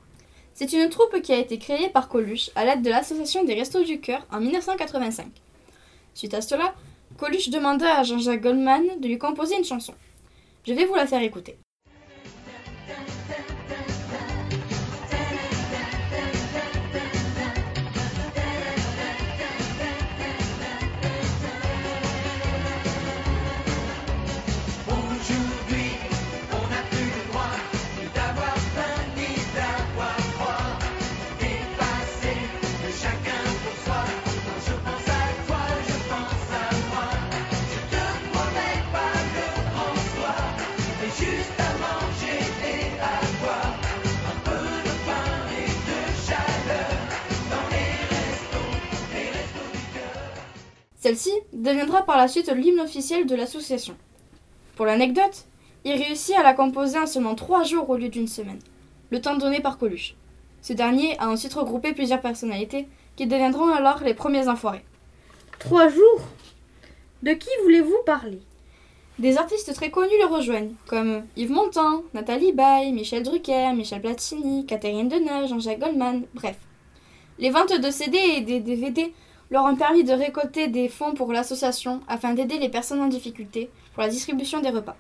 C'est 0.54 0.74
une 0.74 0.90
troupe 0.90 1.22
qui 1.22 1.32
a 1.32 1.38
été 1.38 1.58
créée 1.58 1.88
par 1.90 2.10
Coluche 2.10 2.50
à 2.56 2.66
l'aide 2.66 2.82
de 2.82 2.90
l'association 2.90 3.46
des 3.46 3.54
Restos 3.54 3.84
du 3.84 4.02
Cœur 4.02 4.28
en 4.30 4.42
1985. 4.42 5.28
Suite 6.14 6.34
à 6.34 6.42
cela, 6.42 6.76
Coluche 7.18 7.50
demanda 7.50 7.98
à 7.98 8.04
Jean-Jacques 8.04 8.42
Goldman 8.42 9.00
de 9.00 9.08
lui 9.08 9.18
composer 9.18 9.56
une 9.58 9.64
chanson. 9.64 9.94
Je 10.68 10.74
vais 10.74 10.86
vous 10.86 10.96
la 10.96 11.08
faire 11.08 11.22
écouter. 11.22 11.58
Celle-ci 51.04 51.34
deviendra 51.52 52.04
par 52.04 52.16
la 52.16 52.30
suite 52.30 52.48
l'hymne 52.48 52.80
officiel 52.80 53.26
de 53.26 53.36
l'association. 53.36 53.98
Pour 54.78 54.86
l'anecdote, 54.86 55.48
il 55.84 56.02
réussit 56.02 56.34
à 56.34 56.44
la 56.44 56.54
composer 56.54 56.98
en 56.98 57.08
seulement 57.08 57.36
trois 57.36 57.66
jours 57.66 57.90
au 57.90 57.98
lieu 57.98 58.08
d'une 58.08 58.30
semaine, 58.30 58.62
le 59.10 59.20
temps 59.20 59.36
donné 59.36 59.60
par 59.60 59.78
Coluche. 59.78 60.16
Ce 60.62 60.72
dernier 60.72 61.20
a 61.20 61.28
ensuite 61.28 61.56
regroupé 61.56 61.92
plusieurs 61.92 62.22
personnalités 62.22 62.88
qui 63.18 63.28
deviendront 63.28 63.68
alors 63.68 64.02
les 64.02 64.14
premiers 64.14 64.48
enfoirés. 64.48 64.86
Trois 65.60 65.90
jours? 65.90 66.22
De 67.22 67.34
qui 67.34 67.50
voulez-vous 67.64 68.00
parler? 68.06 68.40
Des 69.20 69.36
artistes 69.36 69.74
très 69.74 69.92
connus 69.92 70.10
le 70.22 70.34
rejoignent, 70.34 70.76
comme 70.88 71.24
Yves 71.36 71.52
Montand, 71.52 72.04
Nathalie 72.14 72.54
Baye, 72.54 72.94
Michel 72.94 73.24
Drucker, 73.24 73.74
Michel 73.76 74.00
Platini, 74.00 74.66
Catherine 74.66 75.10
Deneuve, 75.10 75.50
Jean-Jacques 75.50 75.80
Goldman, 75.80 76.24
bref. 76.34 76.56
Les 77.40 77.50
ventes 77.50 77.78
de 77.78 77.92
CD 77.92 78.18
et 78.38 78.40
des 78.40 78.62
DVD 78.62 79.12
leur 79.54 79.66
ont 79.66 79.76
permis 79.76 80.04
de 80.04 80.12
récolter 80.12 80.68
des 80.68 80.90
fonds 80.90 81.14
pour 81.14 81.32
l'association 81.32 82.02
afin 82.08 82.34
d'aider 82.34 82.58
les 82.58 82.70
personnes 82.70 83.02
en 83.02 83.08
difficulté 83.08 83.70
pour 83.94 84.02
la 84.02 84.10
distribution 84.10 84.62
des 84.62 84.72
repas. 84.72 84.98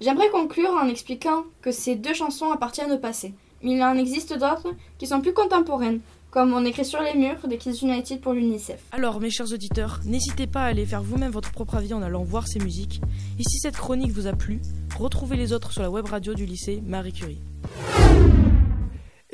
J'aimerais 0.00 0.30
conclure 0.30 0.70
en 0.70 0.86
expliquant 0.86 1.42
que 1.60 1.72
ces 1.72 1.96
deux 1.96 2.14
chansons 2.14 2.52
appartiennent 2.52 2.92
au 2.92 2.98
passé, 2.98 3.34
mais 3.64 3.72
il 3.72 3.82
en 3.82 3.96
existe 3.96 4.32
d'autres 4.32 4.72
qui 4.96 5.08
sont 5.08 5.20
plus 5.20 5.32
contemporaines, 5.32 5.98
comme 6.30 6.54
on 6.54 6.64
écrit 6.64 6.84
sur 6.84 7.02
les 7.02 7.14
murs 7.14 7.48
des 7.48 7.58
Kids 7.58 7.80
United 7.82 8.20
pour 8.20 8.32
l'UNICEF. 8.32 8.80
Alors, 8.92 9.20
mes 9.20 9.30
chers 9.30 9.52
auditeurs, 9.52 9.98
n'hésitez 10.04 10.46
pas 10.46 10.62
à 10.62 10.66
aller 10.66 10.86
faire 10.86 11.02
vous-même 11.02 11.32
votre 11.32 11.50
propre 11.50 11.74
avis 11.74 11.94
en 11.94 12.02
allant 12.02 12.22
voir 12.22 12.46
ces 12.46 12.60
musiques. 12.60 13.00
Et 13.40 13.42
si 13.42 13.58
cette 13.58 13.76
chronique 13.76 14.12
vous 14.12 14.28
a 14.28 14.34
plu, 14.34 14.60
retrouvez 14.96 15.36
les 15.36 15.52
autres 15.52 15.72
sur 15.72 15.82
la 15.82 15.90
web 15.90 16.06
radio 16.06 16.34
du 16.34 16.46
lycée 16.46 16.80
Marie 16.86 17.12
Curie. 17.12 17.40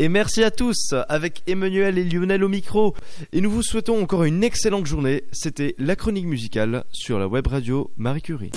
Et 0.00 0.08
merci 0.08 0.44
à 0.44 0.52
tous, 0.52 0.94
avec 1.08 1.42
Emmanuel 1.48 1.98
et 1.98 2.04
Lionel 2.04 2.44
au 2.44 2.48
micro. 2.48 2.94
Et 3.32 3.40
nous 3.40 3.50
vous 3.50 3.64
souhaitons 3.64 4.00
encore 4.00 4.22
une 4.22 4.44
excellente 4.44 4.86
journée. 4.86 5.24
C'était 5.32 5.74
la 5.76 5.96
chronique 5.96 6.26
musicale 6.26 6.84
sur 6.92 7.18
la 7.18 7.26
web 7.26 7.48
radio 7.48 7.90
Marie 7.96 8.22
Curie. 8.22 8.52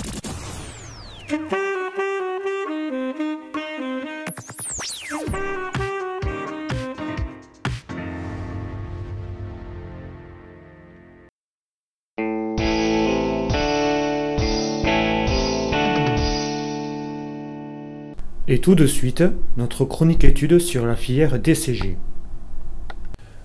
Et 18.48 18.58
tout 18.58 18.74
de 18.74 18.86
suite, 18.86 19.22
notre 19.56 19.84
chronique 19.84 20.24
étude 20.24 20.58
sur 20.58 20.84
la 20.84 20.96
filière 20.96 21.38
DCG. 21.38 21.96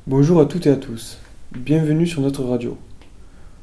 Bonjour 0.07 0.41
à 0.41 0.47
toutes 0.47 0.65
et 0.65 0.71
à 0.71 0.75
tous, 0.75 1.19
bienvenue 1.55 2.07
sur 2.07 2.23
notre 2.23 2.43
radio. 2.43 2.79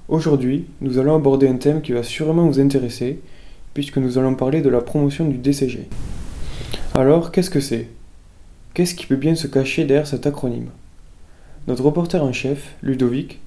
Aujourd'hui, 0.06 0.66
nous 0.80 0.98
allons 0.98 1.16
aborder 1.16 1.48
un 1.48 1.56
thème 1.56 1.82
qui 1.82 1.90
va 1.90 2.04
sûrement 2.04 2.46
vous 2.46 2.60
intéresser, 2.60 3.18
puisque 3.74 3.98
nous 3.98 4.16
allons 4.16 4.36
parler 4.36 4.62
de 4.62 4.68
la 4.68 4.80
promotion 4.80 5.28
du 5.28 5.38
DCG. 5.38 5.88
Alors, 6.94 7.32
qu'est-ce 7.32 7.50
que 7.50 7.58
c'est? 7.58 7.88
Qu'est-ce 8.72 8.94
qui 8.94 9.06
peut 9.06 9.16
bien 9.16 9.34
se 9.34 9.48
cacher 9.48 9.84
derrière 9.84 10.06
cet 10.06 10.28
acronyme? 10.28 10.70
Notre 11.66 11.82
reporter 11.82 12.22
en 12.22 12.32
chef, 12.32 12.76
Ludovic, 12.80 13.40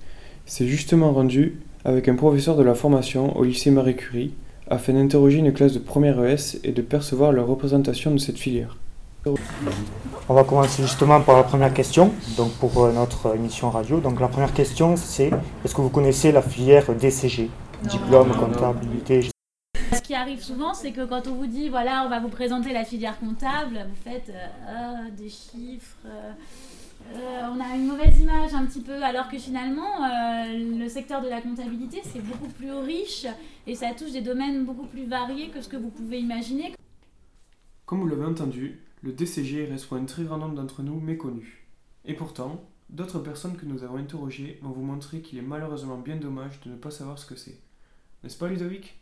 s'est 0.45 0.67
justement 0.67 1.13
rendu 1.13 1.61
avec 1.85 2.09
un 2.09 2.15
professeur 2.15 2.57
de 2.57 2.63
la 2.63 2.75
formation 2.75 3.37
au 3.37 3.45
lycée 3.45 3.71
Marie 3.71 3.95
Curie 3.95 4.33
afin 4.69 4.93
d'interroger 4.93 5.37
une 5.39 5.53
classe 5.53 5.73
de 5.73 5.79
première 5.79 6.23
ES 6.23 6.57
et 6.63 6.71
de 6.71 6.81
percevoir 6.81 7.31
la 7.31 7.43
représentation 7.43 8.11
de 8.11 8.17
cette 8.17 8.37
filière. 8.37 8.77
On 10.29 10.33
va 10.33 10.43
commencer 10.45 10.83
justement 10.83 11.19
par 11.21 11.35
la 11.35 11.43
première 11.43 11.73
question, 11.73 12.13
donc 12.37 12.51
pour 12.53 12.85
euh, 12.85 12.93
notre 12.93 13.35
émission 13.35 13.69
radio. 13.69 13.99
Donc 13.99 14.19
la 14.21 14.27
première 14.29 14.53
question 14.53 14.95
c'est 14.95 15.31
est-ce 15.65 15.75
que 15.75 15.81
vous 15.81 15.89
connaissez 15.89 16.31
la 16.31 16.41
filière 16.41 16.85
DCG 16.93 17.49
Diplôme, 17.83 18.31
comptabilité 18.35 19.29
Ce 19.93 20.01
qui 20.01 20.15
arrive 20.15 20.41
souvent, 20.41 20.73
c'est 20.73 20.91
que 20.91 21.05
quand 21.05 21.27
on 21.27 21.35
vous 21.35 21.45
dit 21.47 21.69
voilà, 21.69 22.03
on 22.05 22.09
va 22.09 22.19
vous 22.19 22.29
présenter 22.29 22.71
la 22.73 22.85
filière 22.85 23.19
comptable, 23.19 23.85
vous 23.89 24.09
faites 24.11 24.29
euh, 24.29 24.47
Ah, 24.67 25.09
des 25.17 25.29
chiffres. 25.29 25.97
euh, 26.05 26.31
euh, 27.15 27.41
on 27.51 27.59
a 27.59 27.75
une 27.75 27.87
mauvaise 27.87 28.19
image 28.19 28.53
un 28.53 28.65
petit 28.65 28.81
peu, 28.81 29.01
alors 29.03 29.29
que 29.29 29.37
finalement, 29.37 30.03
euh, 30.03 30.77
le 30.77 30.89
secteur 30.89 31.21
de 31.21 31.29
la 31.29 31.41
comptabilité, 31.41 32.01
c'est 32.03 32.21
beaucoup 32.21 32.49
plus 32.49 32.71
riche 32.71 33.25
et 33.65 33.75
ça 33.75 33.93
touche 33.97 34.11
des 34.11 34.21
domaines 34.21 34.65
beaucoup 34.65 34.85
plus 34.85 35.05
variés 35.05 35.49
que 35.49 35.61
ce 35.61 35.69
que 35.69 35.77
vous 35.77 35.89
pouvez 35.89 36.19
imaginer. 36.19 36.73
Comme 37.85 38.01
vous 38.01 38.07
l'avez 38.07 38.25
entendu, 38.25 38.79
le 39.01 39.13
DCG 39.13 39.65
reste 39.65 39.87
pour 39.87 39.97
un 39.97 40.05
très 40.05 40.23
grand 40.23 40.37
nombre 40.37 40.55
d'entre 40.55 40.83
nous 40.83 40.99
méconnu. 40.99 41.67
Et 42.05 42.13
pourtant, 42.13 42.63
d'autres 42.89 43.19
personnes 43.19 43.55
que 43.55 43.65
nous 43.65 43.83
avons 43.83 43.97
interrogées 43.97 44.59
vont 44.61 44.71
vous 44.71 44.83
montrer 44.83 45.21
qu'il 45.21 45.37
est 45.37 45.43
malheureusement 45.43 45.97
bien 45.97 46.15
dommage 46.15 46.59
de 46.65 46.71
ne 46.71 46.75
pas 46.75 46.91
savoir 46.91 47.19
ce 47.19 47.25
que 47.25 47.35
c'est. 47.35 47.59
N'est-ce 48.23 48.37
pas 48.37 48.47
Ludovic? 48.47 48.99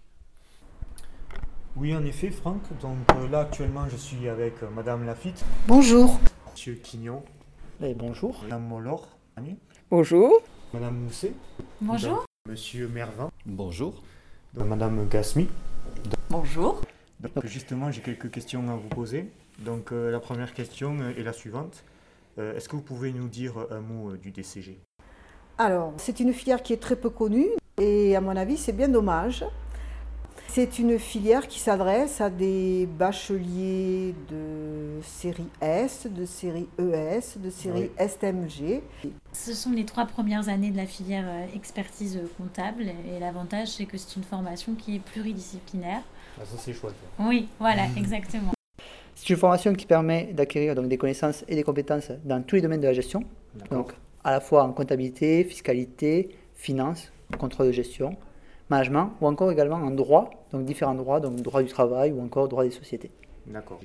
Oui, 1.76 1.96
en 1.96 2.06
effet, 2.06 2.32
Franck. 2.32 2.62
Donc 2.82 2.98
euh, 3.15 3.28
là, 3.28 3.41
actuellement, 3.41 3.88
je 3.89 3.98
suis 3.98 4.30
avec 4.30 4.63
euh, 4.63 4.70
Madame 4.70 5.06
Lafitte. 5.06 5.44
Bonjour. 5.68 6.20
Monsieur 6.52 6.76
Quignon. 6.76 7.24
Et 7.83 7.93
bonjour. 7.93 8.39
Madame 8.43 8.63
Mollor. 8.67 9.07
Bonjour. 9.91 10.41
Madame 10.73 10.95
Mousset. 10.95 11.33
Bonjour. 11.81 12.15
Donc, 12.15 12.25
Monsieur 12.47 12.88
Mervin. 12.88 13.29
Bonjour. 13.45 14.01
Donc, 14.53 14.67
Madame 14.67 15.07
Gasmi. 15.09 15.49
Bonjour. 16.29 16.79
Donc 17.19 17.45
justement, 17.45 17.91
j'ai 17.91 18.01
quelques 18.01 18.31
questions 18.31 18.69
à 18.69 18.75
vous 18.75 18.88
poser. 18.88 19.29
Donc 19.59 19.91
euh, 19.91 20.11
la 20.11 20.19
première 20.19 20.53
question 20.53 20.97
est 21.17 21.23
la 21.23 21.33
suivante. 21.33 21.83
Euh, 22.38 22.55
Est-ce 22.55 22.69
que 22.69 22.75
vous 22.75 22.81
pouvez 22.81 23.11
nous 23.11 23.27
dire 23.27 23.53
un 23.71 23.79
mot 23.79 24.11
euh, 24.11 24.17
du 24.17 24.31
DCG 24.31 24.77
Alors, 25.57 25.93
c'est 25.97 26.19
une 26.19 26.33
filière 26.33 26.61
qui 26.63 26.73
est 26.73 26.81
très 26.81 26.95
peu 26.95 27.09
connue 27.09 27.49
et 27.79 28.15
à 28.15 28.21
mon 28.21 28.35
avis, 28.35 28.57
c'est 28.57 28.73
bien 28.73 28.89
dommage. 28.89 29.45
C'est 30.56 30.80
une 30.80 30.98
filière 30.98 31.50
qui 31.50 31.60
s'adresse 31.60 32.22
à 32.22 32.30
des 32.30 32.88
bacheliers 32.98 34.15
de 34.32 35.02
série 35.02 35.50
S, 35.60 36.08
de 36.10 36.24
série 36.24 36.70
ES, 36.80 37.38
de 37.44 37.50
série 37.50 37.91
STMG. 38.00 38.82
Ce 39.34 39.54
sont 39.54 39.72
les 39.72 39.84
trois 39.84 40.06
premières 40.06 40.48
années 40.48 40.72
de 40.72 40.78
la 40.78 40.86
filière 40.86 41.26
euh, 41.28 41.46
expertise 41.54 42.22
comptable 42.38 42.84
et 42.84 43.20
l'avantage, 43.20 43.68
c'est 43.68 43.86
que 43.86 43.98
c'est 43.98 44.15
une 44.15 44.24
formation 44.24 44.76
qui 44.76 44.96
est 44.96 45.00
pluridisciplinaire. 45.00 46.04
Ah, 46.39 46.46
Ça, 46.46 46.56
c'est 46.58 46.72
chouette. 46.72 46.96
Oui, 47.20 47.50
voilà, 47.60 47.88
exactement. 47.98 48.54
C'est 49.13 49.30
une 49.30 49.36
formation 49.36 49.74
qui 49.74 49.86
permet 49.86 50.32
d'acquérir 50.32 50.74
donc 50.74 50.88
des 50.88 50.98
connaissances 50.98 51.44
et 51.50 51.56
des 51.56 51.63
compétences 51.63 52.12
dans 52.24 52.41
tous 52.41 52.56
les 52.56 52.62
domaines 52.62 52.80
de 52.80 52.88
la 52.88 52.94
gestion. 52.94 53.26
Donc 53.72 53.91
à 54.24 54.32
la 54.32 54.39
fois 54.39 54.63
en 54.63 54.72
comptabilité, 54.72 55.44
fiscalité, 55.44 56.30
finance, 56.54 57.12
contrôle 57.38 57.68
de 57.68 57.72
gestion, 57.74 58.15
management 58.69 59.13
ou 59.21 59.28
encore 59.28 59.51
également 59.51 59.78
en 59.78 59.91
droit, 59.91 60.30
donc 60.51 60.65
différents 60.65 60.95
droits, 60.95 61.19
donc 61.19 61.36
droit 61.41 61.62
du 61.62 61.69
travail 61.69 62.12
ou 62.12 62.21
encore 62.21 62.47
droit 62.47 62.63
des 62.63 62.71
sociétés. 62.71 63.12
D'accord. 63.47 63.80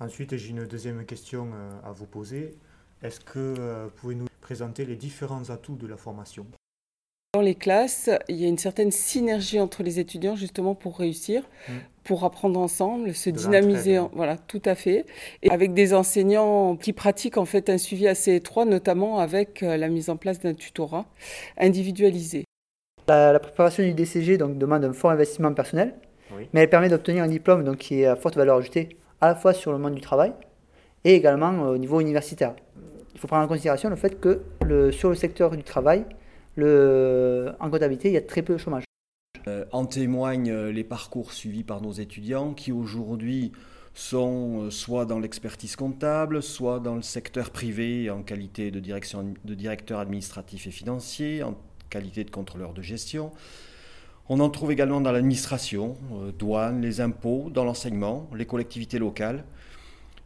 Ensuite, 0.00 0.36
j'ai 0.36 0.50
une 0.50 0.64
deuxième 0.66 1.04
question 1.04 1.46
euh, 1.54 1.88
à 1.88 1.92
vous 1.92 2.06
poser. 2.06 2.54
Est-ce 3.02 3.20
que 3.20 3.54
euh, 3.58 3.84
vous 3.84 3.90
pouvez 4.00 4.14
nous 4.14 4.26
présenter 4.40 4.84
les 4.86 4.96
différents 4.96 5.50
atouts 5.50 5.76
de 5.76 5.86
la 5.86 5.96
formation? 5.96 6.46
Dans 7.34 7.40
les 7.40 7.54
classes, 7.56 8.08
il 8.28 8.36
y 8.36 8.44
a 8.44 8.48
une 8.48 8.58
certaine 8.58 8.92
synergie 8.92 9.58
entre 9.60 9.82
les 9.82 9.98
étudiants 9.98 10.36
justement 10.36 10.74
pour 10.74 10.98
réussir, 10.98 11.42
Mm. 11.68 11.72
pour 12.04 12.24
apprendre 12.24 12.60
ensemble, 12.60 13.12
se 13.12 13.28
De 13.30 13.36
dynamiser, 13.36 13.98
en- 13.98 14.10
voilà, 14.14 14.36
tout 14.38 14.62
à 14.64 14.74
fait. 14.76 15.04
Et 15.42 15.50
avec 15.50 15.74
des 15.74 15.94
enseignants 15.94 16.76
qui 16.76 16.92
pratiquent 16.92 17.36
en 17.36 17.44
fait 17.44 17.68
un 17.70 17.78
suivi 17.78 18.06
assez 18.06 18.34
étroit, 18.36 18.64
notamment 18.66 19.18
avec 19.18 19.62
euh, 19.64 19.76
la 19.76 19.88
mise 19.88 20.10
en 20.10 20.16
place 20.16 20.38
d'un 20.38 20.54
tutorat 20.54 21.06
individualisé. 21.58 22.43
La, 23.06 23.32
la 23.32 23.38
préparation 23.38 23.82
du 23.82 23.92
DCG 23.92 24.38
donc, 24.38 24.56
demande 24.58 24.84
un 24.84 24.92
fort 24.92 25.10
investissement 25.10 25.52
personnel, 25.52 25.94
Oui. 26.34 26.48
mais 26.52 26.60
elle 26.62 26.70
permet 26.70 26.88
d'obtenir 26.88 27.22
un 27.22 27.28
diplôme 27.28 27.64
donc, 27.64 27.76
qui 27.78 28.00
est 28.00 28.06
à 28.06 28.16
forte 28.16 28.36
valeur 28.36 28.56
ajoutée 28.56 28.96
à 29.20 29.28
la 29.28 29.34
fois 29.34 29.52
sur 29.52 29.72
le 29.72 29.78
monde 29.78 29.94
du 29.94 30.00
travail 30.00 30.32
et 31.04 31.14
également 31.14 31.52
euh, 31.66 31.74
au 31.74 31.78
niveau 31.78 32.00
universitaire. 32.00 32.54
Il 33.14 33.20
faut 33.20 33.26
prendre 33.28 33.44
en 33.44 33.48
considération 33.48 33.90
le 33.90 33.96
fait 33.96 34.18
que 34.18 34.42
le, 34.64 34.90
sur 34.90 35.08
le 35.10 35.14
secteur 35.14 35.50
du 35.50 35.62
travail, 35.62 36.04
le, 36.56 37.52
en 37.60 37.70
comptabilité, 37.70 38.08
il 38.08 38.14
y 38.14 38.16
a 38.16 38.22
très 38.22 38.42
peu 38.42 38.54
de 38.54 38.58
chômage. 38.58 38.84
Euh, 39.46 39.66
en 39.72 39.84
témoignent 39.84 40.50
euh, 40.50 40.72
les 40.72 40.84
parcours 40.84 41.32
suivis 41.32 41.62
par 41.62 41.82
nos 41.82 41.92
étudiants 41.92 42.54
qui 42.54 42.72
aujourd'hui 42.72 43.52
sont 43.92 44.70
soit 44.70 45.04
dans 45.04 45.20
l'expertise 45.20 45.76
comptable, 45.76 46.42
soit 46.42 46.80
dans 46.80 46.96
le 46.96 47.02
secteur 47.02 47.50
privé 47.50 48.10
en 48.10 48.22
qualité 48.22 48.72
de, 48.72 48.80
direction, 48.80 49.34
de 49.44 49.54
directeur 49.54 50.00
administratif 50.00 50.66
et 50.66 50.72
financier, 50.72 51.44
en 51.44 51.54
qualité 51.94 52.24
de 52.24 52.30
contrôleur 52.30 52.72
de 52.72 52.82
gestion. 52.82 53.30
On 54.28 54.40
en 54.40 54.50
trouve 54.50 54.72
également 54.72 55.00
dans 55.00 55.12
l'administration, 55.12 55.96
euh, 56.12 56.32
douane, 56.32 56.80
les 56.82 57.00
impôts, 57.00 57.50
dans 57.50 57.64
l'enseignement, 57.64 58.28
les 58.34 58.46
collectivités 58.46 58.98
locales. 58.98 59.44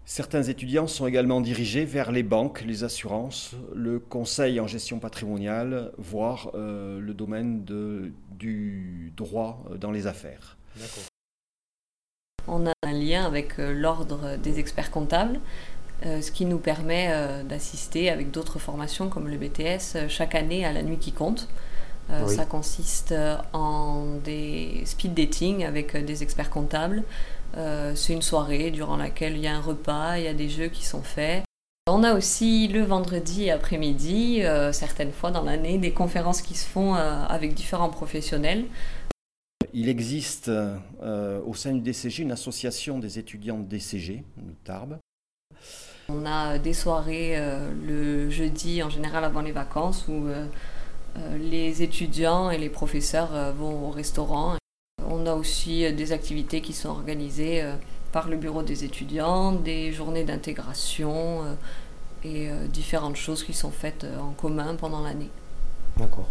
Certains 0.06 0.44
étudiants 0.44 0.86
sont 0.86 1.06
également 1.06 1.42
dirigés 1.42 1.84
vers 1.84 2.10
les 2.10 2.22
banques, 2.22 2.62
les 2.66 2.84
assurances, 2.84 3.54
le 3.74 3.98
conseil 3.98 4.58
en 4.60 4.66
gestion 4.66 4.98
patrimoniale, 4.98 5.92
voire 5.98 6.50
euh, 6.54 6.98
le 7.00 7.12
domaine 7.12 7.64
de- 7.66 8.12
du 8.38 9.12
droit 9.14 9.62
euh, 9.70 9.76
dans 9.76 9.90
les 9.90 10.06
affaires. 10.06 10.56
On 12.46 12.66
a 12.66 12.72
un 12.82 12.92
lien 12.92 13.26
avec 13.26 13.58
l'ordre 13.58 14.38
des 14.38 14.58
experts 14.58 14.90
comptables, 14.90 15.38
euh, 16.06 16.22
ce 16.22 16.30
qui 16.30 16.44
nous 16.44 16.58
permet 16.58 17.08
euh, 17.10 17.42
d'assister 17.42 18.08
avec 18.08 18.30
d'autres 18.30 18.60
formations 18.60 19.08
comme 19.08 19.26
le 19.26 19.36
BTS 19.36 19.96
euh, 19.96 20.08
chaque 20.08 20.36
année 20.36 20.64
à 20.64 20.72
la 20.72 20.82
nuit 20.82 20.98
qui 20.98 21.12
compte. 21.12 21.48
Oui. 22.10 22.34
Ça 22.34 22.46
consiste 22.46 23.14
en 23.52 24.06
des 24.24 24.80
speed 24.86 25.12
dating 25.12 25.66
avec 25.66 25.94
des 25.94 26.22
experts 26.22 26.48
comptables. 26.48 27.02
C'est 27.52 28.14
une 28.14 28.22
soirée 28.22 28.70
durant 28.70 28.96
laquelle 28.96 29.36
il 29.36 29.42
y 29.42 29.46
a 29.46 29.54
un 29.54 29.60
repas, 29.60 30.16
il 30.16 30.24
y 30.24 30.26
a 30.26 30.32
des 30.32 30.48
jeux 30.48 30.68
qui 30.68 30.86
sont 30.86 31.02
faits. 31.02 31.44
On 31.86 32.02
a 32.04 32.14
aussi 32.14 32.66
le 32.68 32.82
vendredi 32.82 33.50
après-midi, 33.50 34.40
certaines 34.72 35.12
fois 35.12 35.30
dans 35.30 35.42
l'année, 35.42 35.76
des 35.76 35.92
conférences 35.92 36.40
qui 36.40 36.54
se 36.54 36.66
font 36.66 36.94
avec 36.94 37.52
différents 37.52 37.90
professionnels. 37.90 38.64
Il 39.74 39.90
existe 39.90 40.50
au 41.02 41.52
sein 41.52 41.74
du 41.74 41.80
DCG 41.82 42.22
une 42.22 42.32
association 42.32 42.98
des 42.98 43.18
étudiants 43.18 43.58
de 43.58 43.64
DCG, 43.64 44.24
de 44.38 44.54
Tarbes. 44.64 44.98
On 46.08 46.24
a 46.24 46.58
des 46.58 46.72
soirées 46.72 47.36
euh, 47.36 47.70
le 47.86 48.30
jeudi 48.30 48.82
en 48.82 48.88
général 48.88 49.24
avant 49.24 49.42
les 49.42 49.52
vacances 49.52 50.06
où 50.08 50.26
euh, 50.26 50.46
Euh, 51.18 51.38
les 51.38 51.82
étudiants 51.82 52.50
et 52.50 52.58
les 52.58 52.68
professeurs 52.68 53.34
euh, 53.34 53.52
vont 53.52 53.88
au 53.88 53.90
restaurant. 53.90 54.56
On 55.06 55.26
a 55.26 55.34
aussi 55.34 55.90
des 55.92 56.12
activités 56.12 56.60
qui 56.60 56.72
sont 56.72 56.90
organisées 56.90 57.64
par 58.12 58.28
le 58.28 58.36
bureau 58.36 58.62
des 58.62 58.84
étudiants, 58.84 59.52
des 59.52 59.90
journées 59.90 60.24
d'intégration 60.24 61.56
et 62.24 62.50
différentes 62.68 63.16
choses 63.16 63.42
qui 63.42 63.54
sont 63.54 63.70
faites 63.70 64.04
en 64.20 64.32
commun 64.32 64.74
pendant 64.74 65.02
l'année. 65.02 65.30
D'accord. 65.96 66.28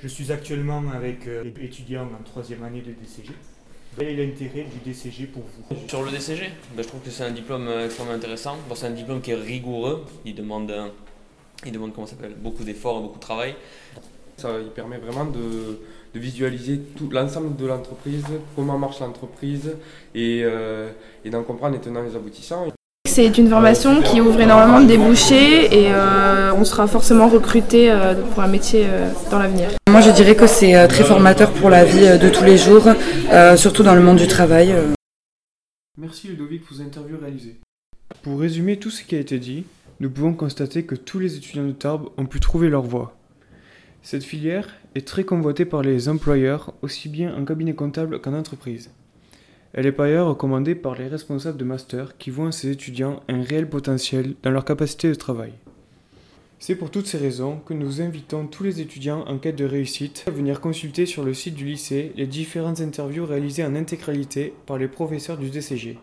Je 0.00 0.08
suis 0.08 0.32
actuellement 0.32 0.82
avec 0.94 1.26
les 1.26 1.52
étudiants 1.62 2.08
en 2.18 2.22
troisième 2.24 2.64
année 2.64 2.80
de 2.80 2.92
DCG. 2.92 3.34
Quel 3.98 4.08
est 4.08 4.26
l'intérêt 4.26 4.64
du 4.64 4.78
DCG 4.90 5.26
pour 5.26 5.42
vous? 5.42 5.88
Sur 5.88 6.02
le 6.04 6.10
DCG, 6.12 6.50
ben, 6.76 6.82
je 6.82 6.88
trouve 6.88 7.00
que 7.00 7.10
c'est 7.10 7.24
un 7.24 7.32
diplôme 7.32 7.68
extrêmement 7.84 8.12
intéressant. 8.12 8.56
Bon, 8.68 8.76
c'est 8.76 8.86
un 8.86 8.92
diplôme 8.92 9.20
qui 9.20 9.32
est 9.32 9.34
rigoureux. 9.34 10.04
Il 10.24 10.36
demande, 10.36 10.72
il 11.66 11.72
demande 11.72 11.92
comment 11.92 12.06
s'appelle, 12.06 12.34
beaucoup 12.38 12.62
d'efforts, 12.62 13.00
beaucoup 13.00 13.16
de 13.16 13.22
travail. 13.22 13.56
Ça 14.36 14.50
il 14.60 14.70
permet 14.70 14.98
vraiment 14.98 15.24
de, 15.24 15.80
de 16.14 16.20
visualiser 16.20 16.78
tout 16.96 17.10
l'ensemble 17.10 17.56
de 17.56 17.66
l'entreprise, 17.66 18.24
comment 18.54 18.78
marche 18.78 19.00
l'entreprise 19.00 19.76
et, 20.14 20.42
euh, 20.44 20.92
et 21.24 21.30
d'en 21.30 21.42
comprendre 21.42 21.74
les 21.74 21.80
tenants 21.80 22.04
et 22.04 22.08
les 22.08 22.14
aboutissants. 22.14 22.68
C'est 23.18 23.36
une 23.36 23.48
formation 23.48 24.00
qui 24.00 24.20
ouvre 24.20 24.40
énormément 24.40 24.80
de 24.80 24.86
débouchés 24.86 25.64
et 25.76 25.92
euh, 25.92 26.52
on 26.54 26.64
sera 26.64 26.86
forcément 26.86 27.26
recruté 27.26 27.90
euh, 27.90 28.14
pour 28.14 28.44
un 28.44 28.46
métier 28.46 28.84
euh, 28.86 29.10
dans 29.28 29.40
l'avenir. 29.40 29.70
Moi 29.90 30.00
je 30.02 30.10
dirais 30.10 30.36
que 30.36 30.46
c'est 30.46 30.76
euh, 30.76 30.86
très 30.86 31.02
formateur 31.02 31.50
pour 31.50 31.68
la 31.68 31.84
vie 31.84 32.06
euh, 32.06 32.16
de 32.16 32.28
tous 32.28 32.44
les 32.44 32.56
jours, 32.56 32.84
euh, 33.32 33.56
surtout 33.56 33.82
dans 33.82 33.96
le 33.96 34.02
monde 34.02 34.18
du 34.18 34.28
travail. 34.28 34.70
euh. 34.70 34.92
Merci 35.96 36.28
Ludovic 36.28 36.64
pour 36.64 36.76
vos 36.76 36.82
interviews 36.84 37.18
réalisées. 37.20 37.56
Pour 38.22 38.38
résumer 38.38 38.76
tout 38.76 38.90
ce 38.90 39.02
qui 39.02 39.16
a 39.16 39.18
été 39.18 39.40
dit, 39.40 39.64
nous 39.98 40.10
pouvons 40.10 40.32
constater 40.32 40.84
que 40.84 40.94
tous 40.94 41.18
les 41.18 41.34
étudiants 41.34 41.66
de 41.66 41.72
Tarbes 41.72 42.10
ont 42.18 42.26
pu 42.26 42.38
trouver 42.38 42.68
leur 42.68 42.82
voie. 42.82 43.16
Cette 44.00 44.22
filière 44.22 44.68
est 44.94 45.04
très 45.04 45.24
convoitée 45.24 45.64
par 45.64 45.82
les 45.82 46.08
employeurs, 46.08 46.72
aussi 46.82 47.08
bien 47.08 47.34
en 47.36 47.44
cabinet 47.44 47.74
comptable 47.74 48.20
qu'en 48.20 48.34
entreprise. 48.34 48.90
Elle 49.74 49.86
est 49.86 49.92
par 49.92 50.06
ailleurs 50.06 50.28
recommandée 50.28 50.74
par 50.74 50.94
les 50.94 51.08
responsables 51.08 51.58
de 51.58 51.64
master 51.64 52.16
qui 52.16 52.30
voient 52.30 52.46
en 52.46 52.52
ces 52.52 52.70
étudiants 52.70 53.22
un 53.28 53.42
réel 53.42 53.68
potentiel 53.68 54.34
dans 54.42 54.50
leur 54.50 54.64
capacité 54.64 55.08
de 55.08 55.14
travail. 55.14 55.52
C'est 56.60 56.74
pour 56.74 56.90
toutes 56.90 57.06
ces 57.06 57.18
raisons 57.18 57.58
que 57.58 57.74
nous 57.74 58.00
invitons 58.00 58.46
tous 58.46 58.64
les 58.64 58.80
étudiants 58.80 59.24
en 59.28 59.38
quête 59.38 59.56
de 59.56 59.64
réussite 59.64 60.24
à 60.26 60.32
venir 60.32 60.60
consulter 60.60 61.06
sur 61.06 61.22
le 61.22 61.32
site 61.32 61.54
du 61.54 61.64
lycée 61.64 62.12
les 62.16 62.26
différentes 62.26 62.80
interviews 62.80 63.26
réalisées 63.26 63.64
en 63.64 63.76
intégralité 63.76 64.54
par 64.66 64.78
les 64.78 64.88
professeurs 64.88 65.38
du 65.38 65.50
DCG. 65.50 65.98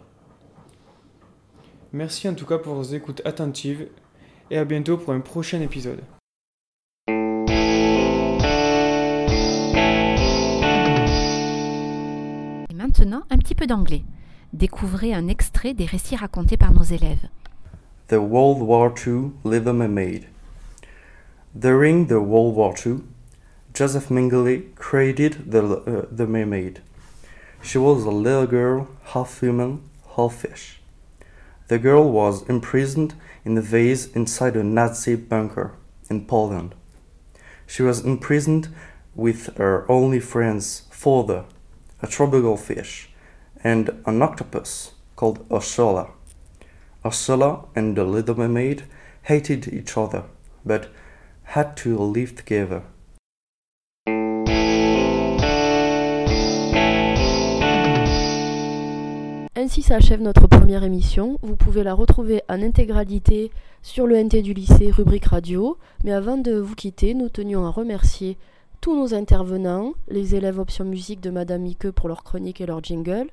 Merci 1.91 2.29
en 2.29 2.35
tout 2.35 2.45
cas 2.45 2.57
pour 2.57 2.75
vos 2.75 2.83
écoutes 2.83 3.21
attentives 3.25 3.87
et 4.49 4.57
à 4.57 4.63
bientôt 4.63 4.97
pour 4.97 5.11
un 5.11 5.19
prochain 5.19 5.59
épisode. 5.61 6.01
Maintenant, 12.99 13.23
un 13.29 13.37
petit 13.37 13.55
peu 13.55 13.67
d'anglais. 13.67 14.03
Découvrez 14.53 15.13
un 15.13 15.27
extrait 15.27 15.73
des 15.73 15.85
récits 15.85 16.15
racontés 16.15 16.55
par 16.55 16.73
nos 16.73 16.83
élèves. 16.83 17.27
The 18.07 18.13
World 18.13 18.61
War 18.61 18.93
II 19.05 19.31
Little 19.43 19.73
Mermaid. 19.73 20.25
During 21.53 22.07
the 22.07 22.21
World 22.21 22.55
War 22.55 22.73
II, 22.85 23.03
Joseph 23.73 24.09
Mengele 24.09 24.73
created 24.75 25.51
the, 25.51 25.61
uh, 25.61 26.05
the 26.09 26.25
mermaid. 26.25 26.81
She 27.61 27.77
was 27.77 28.05
a 28.05 28.11
little 28.11 28.47
girl, 28.47 28.87
half 29.13 29.41
human, 29.41 29.81
half 30.15 30.35
fish. 30.35 30.79
The 31.67 31.79
girl 31.79 32.09
was 32.09 32.47
imprisoned 32.47 33.15
in 33.43 33.57
a 33.57 33.61
vase 33.61 34.07
inside 34.15 34.55
a 34.55 34.63
Nazi 34.63 35.15
bunker 35.15 35.73
in 36.09 36.25
Poland. 36.27 36.75
She 37.67 37.83
was 37.83 38.05
imprisoned 38.05 38.69
with 39.15 39.57
her 39.57 39.85
only 39.89 40.19
friends, 40.19 40.83
father, 40.91 41.45
a 42.05 42.07
tropical 42.07 42.55
fish, 42.55 43.09
and 43.63 43.89
an 44.05 44.21
octopus 44.21 44.91
called 45.15 45.43
Ursula. 45.51 46.09
Ursula 47.03 47.65
and 47.75 47.95
the 47.95 48.03
Little 48.03 48.35
Mermaid 48.35 48.83
hated 49.23 49.67
each 49.73 49.97
other, 49.97 50.25
but 50.63 50.89
had 51.55 51.75
to 51.77 51.97
live 51.97 52.35
together. 52.35 52.83
Ainsi 59.57 59.81
s'achève 59.81 60.21
notre 60.21 60.45
première 60.45 60.83
émission. 60.83 61.39
Vous 61.41 61.55
pouvez 61.55 61.83
la 61.83 61.95
retrouver 61.95 62.43
en 62.49 62.61
intégralité 62.61 63.49
sur 63.81 64.05
le 64.05 64.21
NT 64.21 64.43
du 64.43 64.53
lycée, 64.53 64.91
rubrique 64.91 65.25
radio. 65.25 65.79
Mais 66.03 66.11
avant 66.11 66.37
de 66.37 66.53
vous 66.53 66.75
quitter, 66.75 67.15
nous 67.15 67.29
tenions 67.29 67.65
à 67.65 67.71
remercier 67.71 68.37
tous 68.81 68.95
nos 68.95 69.13
intervenants, 69.13 69.93
les 70.07 70.35
élèves 70.35 70.59
option 70.59 70.85
musique 70.85 71.21
de 71.21 71.29
Madame 71.29 71.65
Iqueux 71.65 71.91
pour 71.91 72.07
leur 72.07 72.23
chronique 72.23 72.61
et 72.61 72.65
leur 72.65 72.83
jingle, 72.83 73.27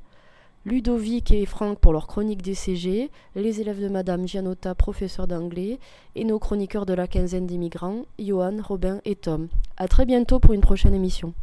Ludovic 0.65 1.33
et 1.33 1.45
Franck 1.45 1.79
pour 1.79 1.93
leur 1.93 2.07
chronique 2.07 2.43
DCG, 2.43 3.11
les 3.35 3.61
élèves 3.61 3.83
de 3.83 3.89
Madame 3.89 4.29
Gianotta, 4.29 4.75
professeur 4.75 5.27
d'anglais, 5.27 5.79
et 6.15 6.25
nos 6.25 6.39
chroniqueurs 6.39 6.87
de 6.87 6.95
la 6.95 7.09
quinzaine 7.09 7.47
d'immigrants, 7.47 8.03
Johan, 8.19 8.59
Robin 8.63 9.01
et 9.05 9.17
Tom. 9.17 9.49
À 9.77 9.89
très 9.89 10.07
bientôt 10.07 10.39
pour 10.39 10.53
une 10.53 10.61
prochaine 10.61 10.95
émission. 10.95 11.35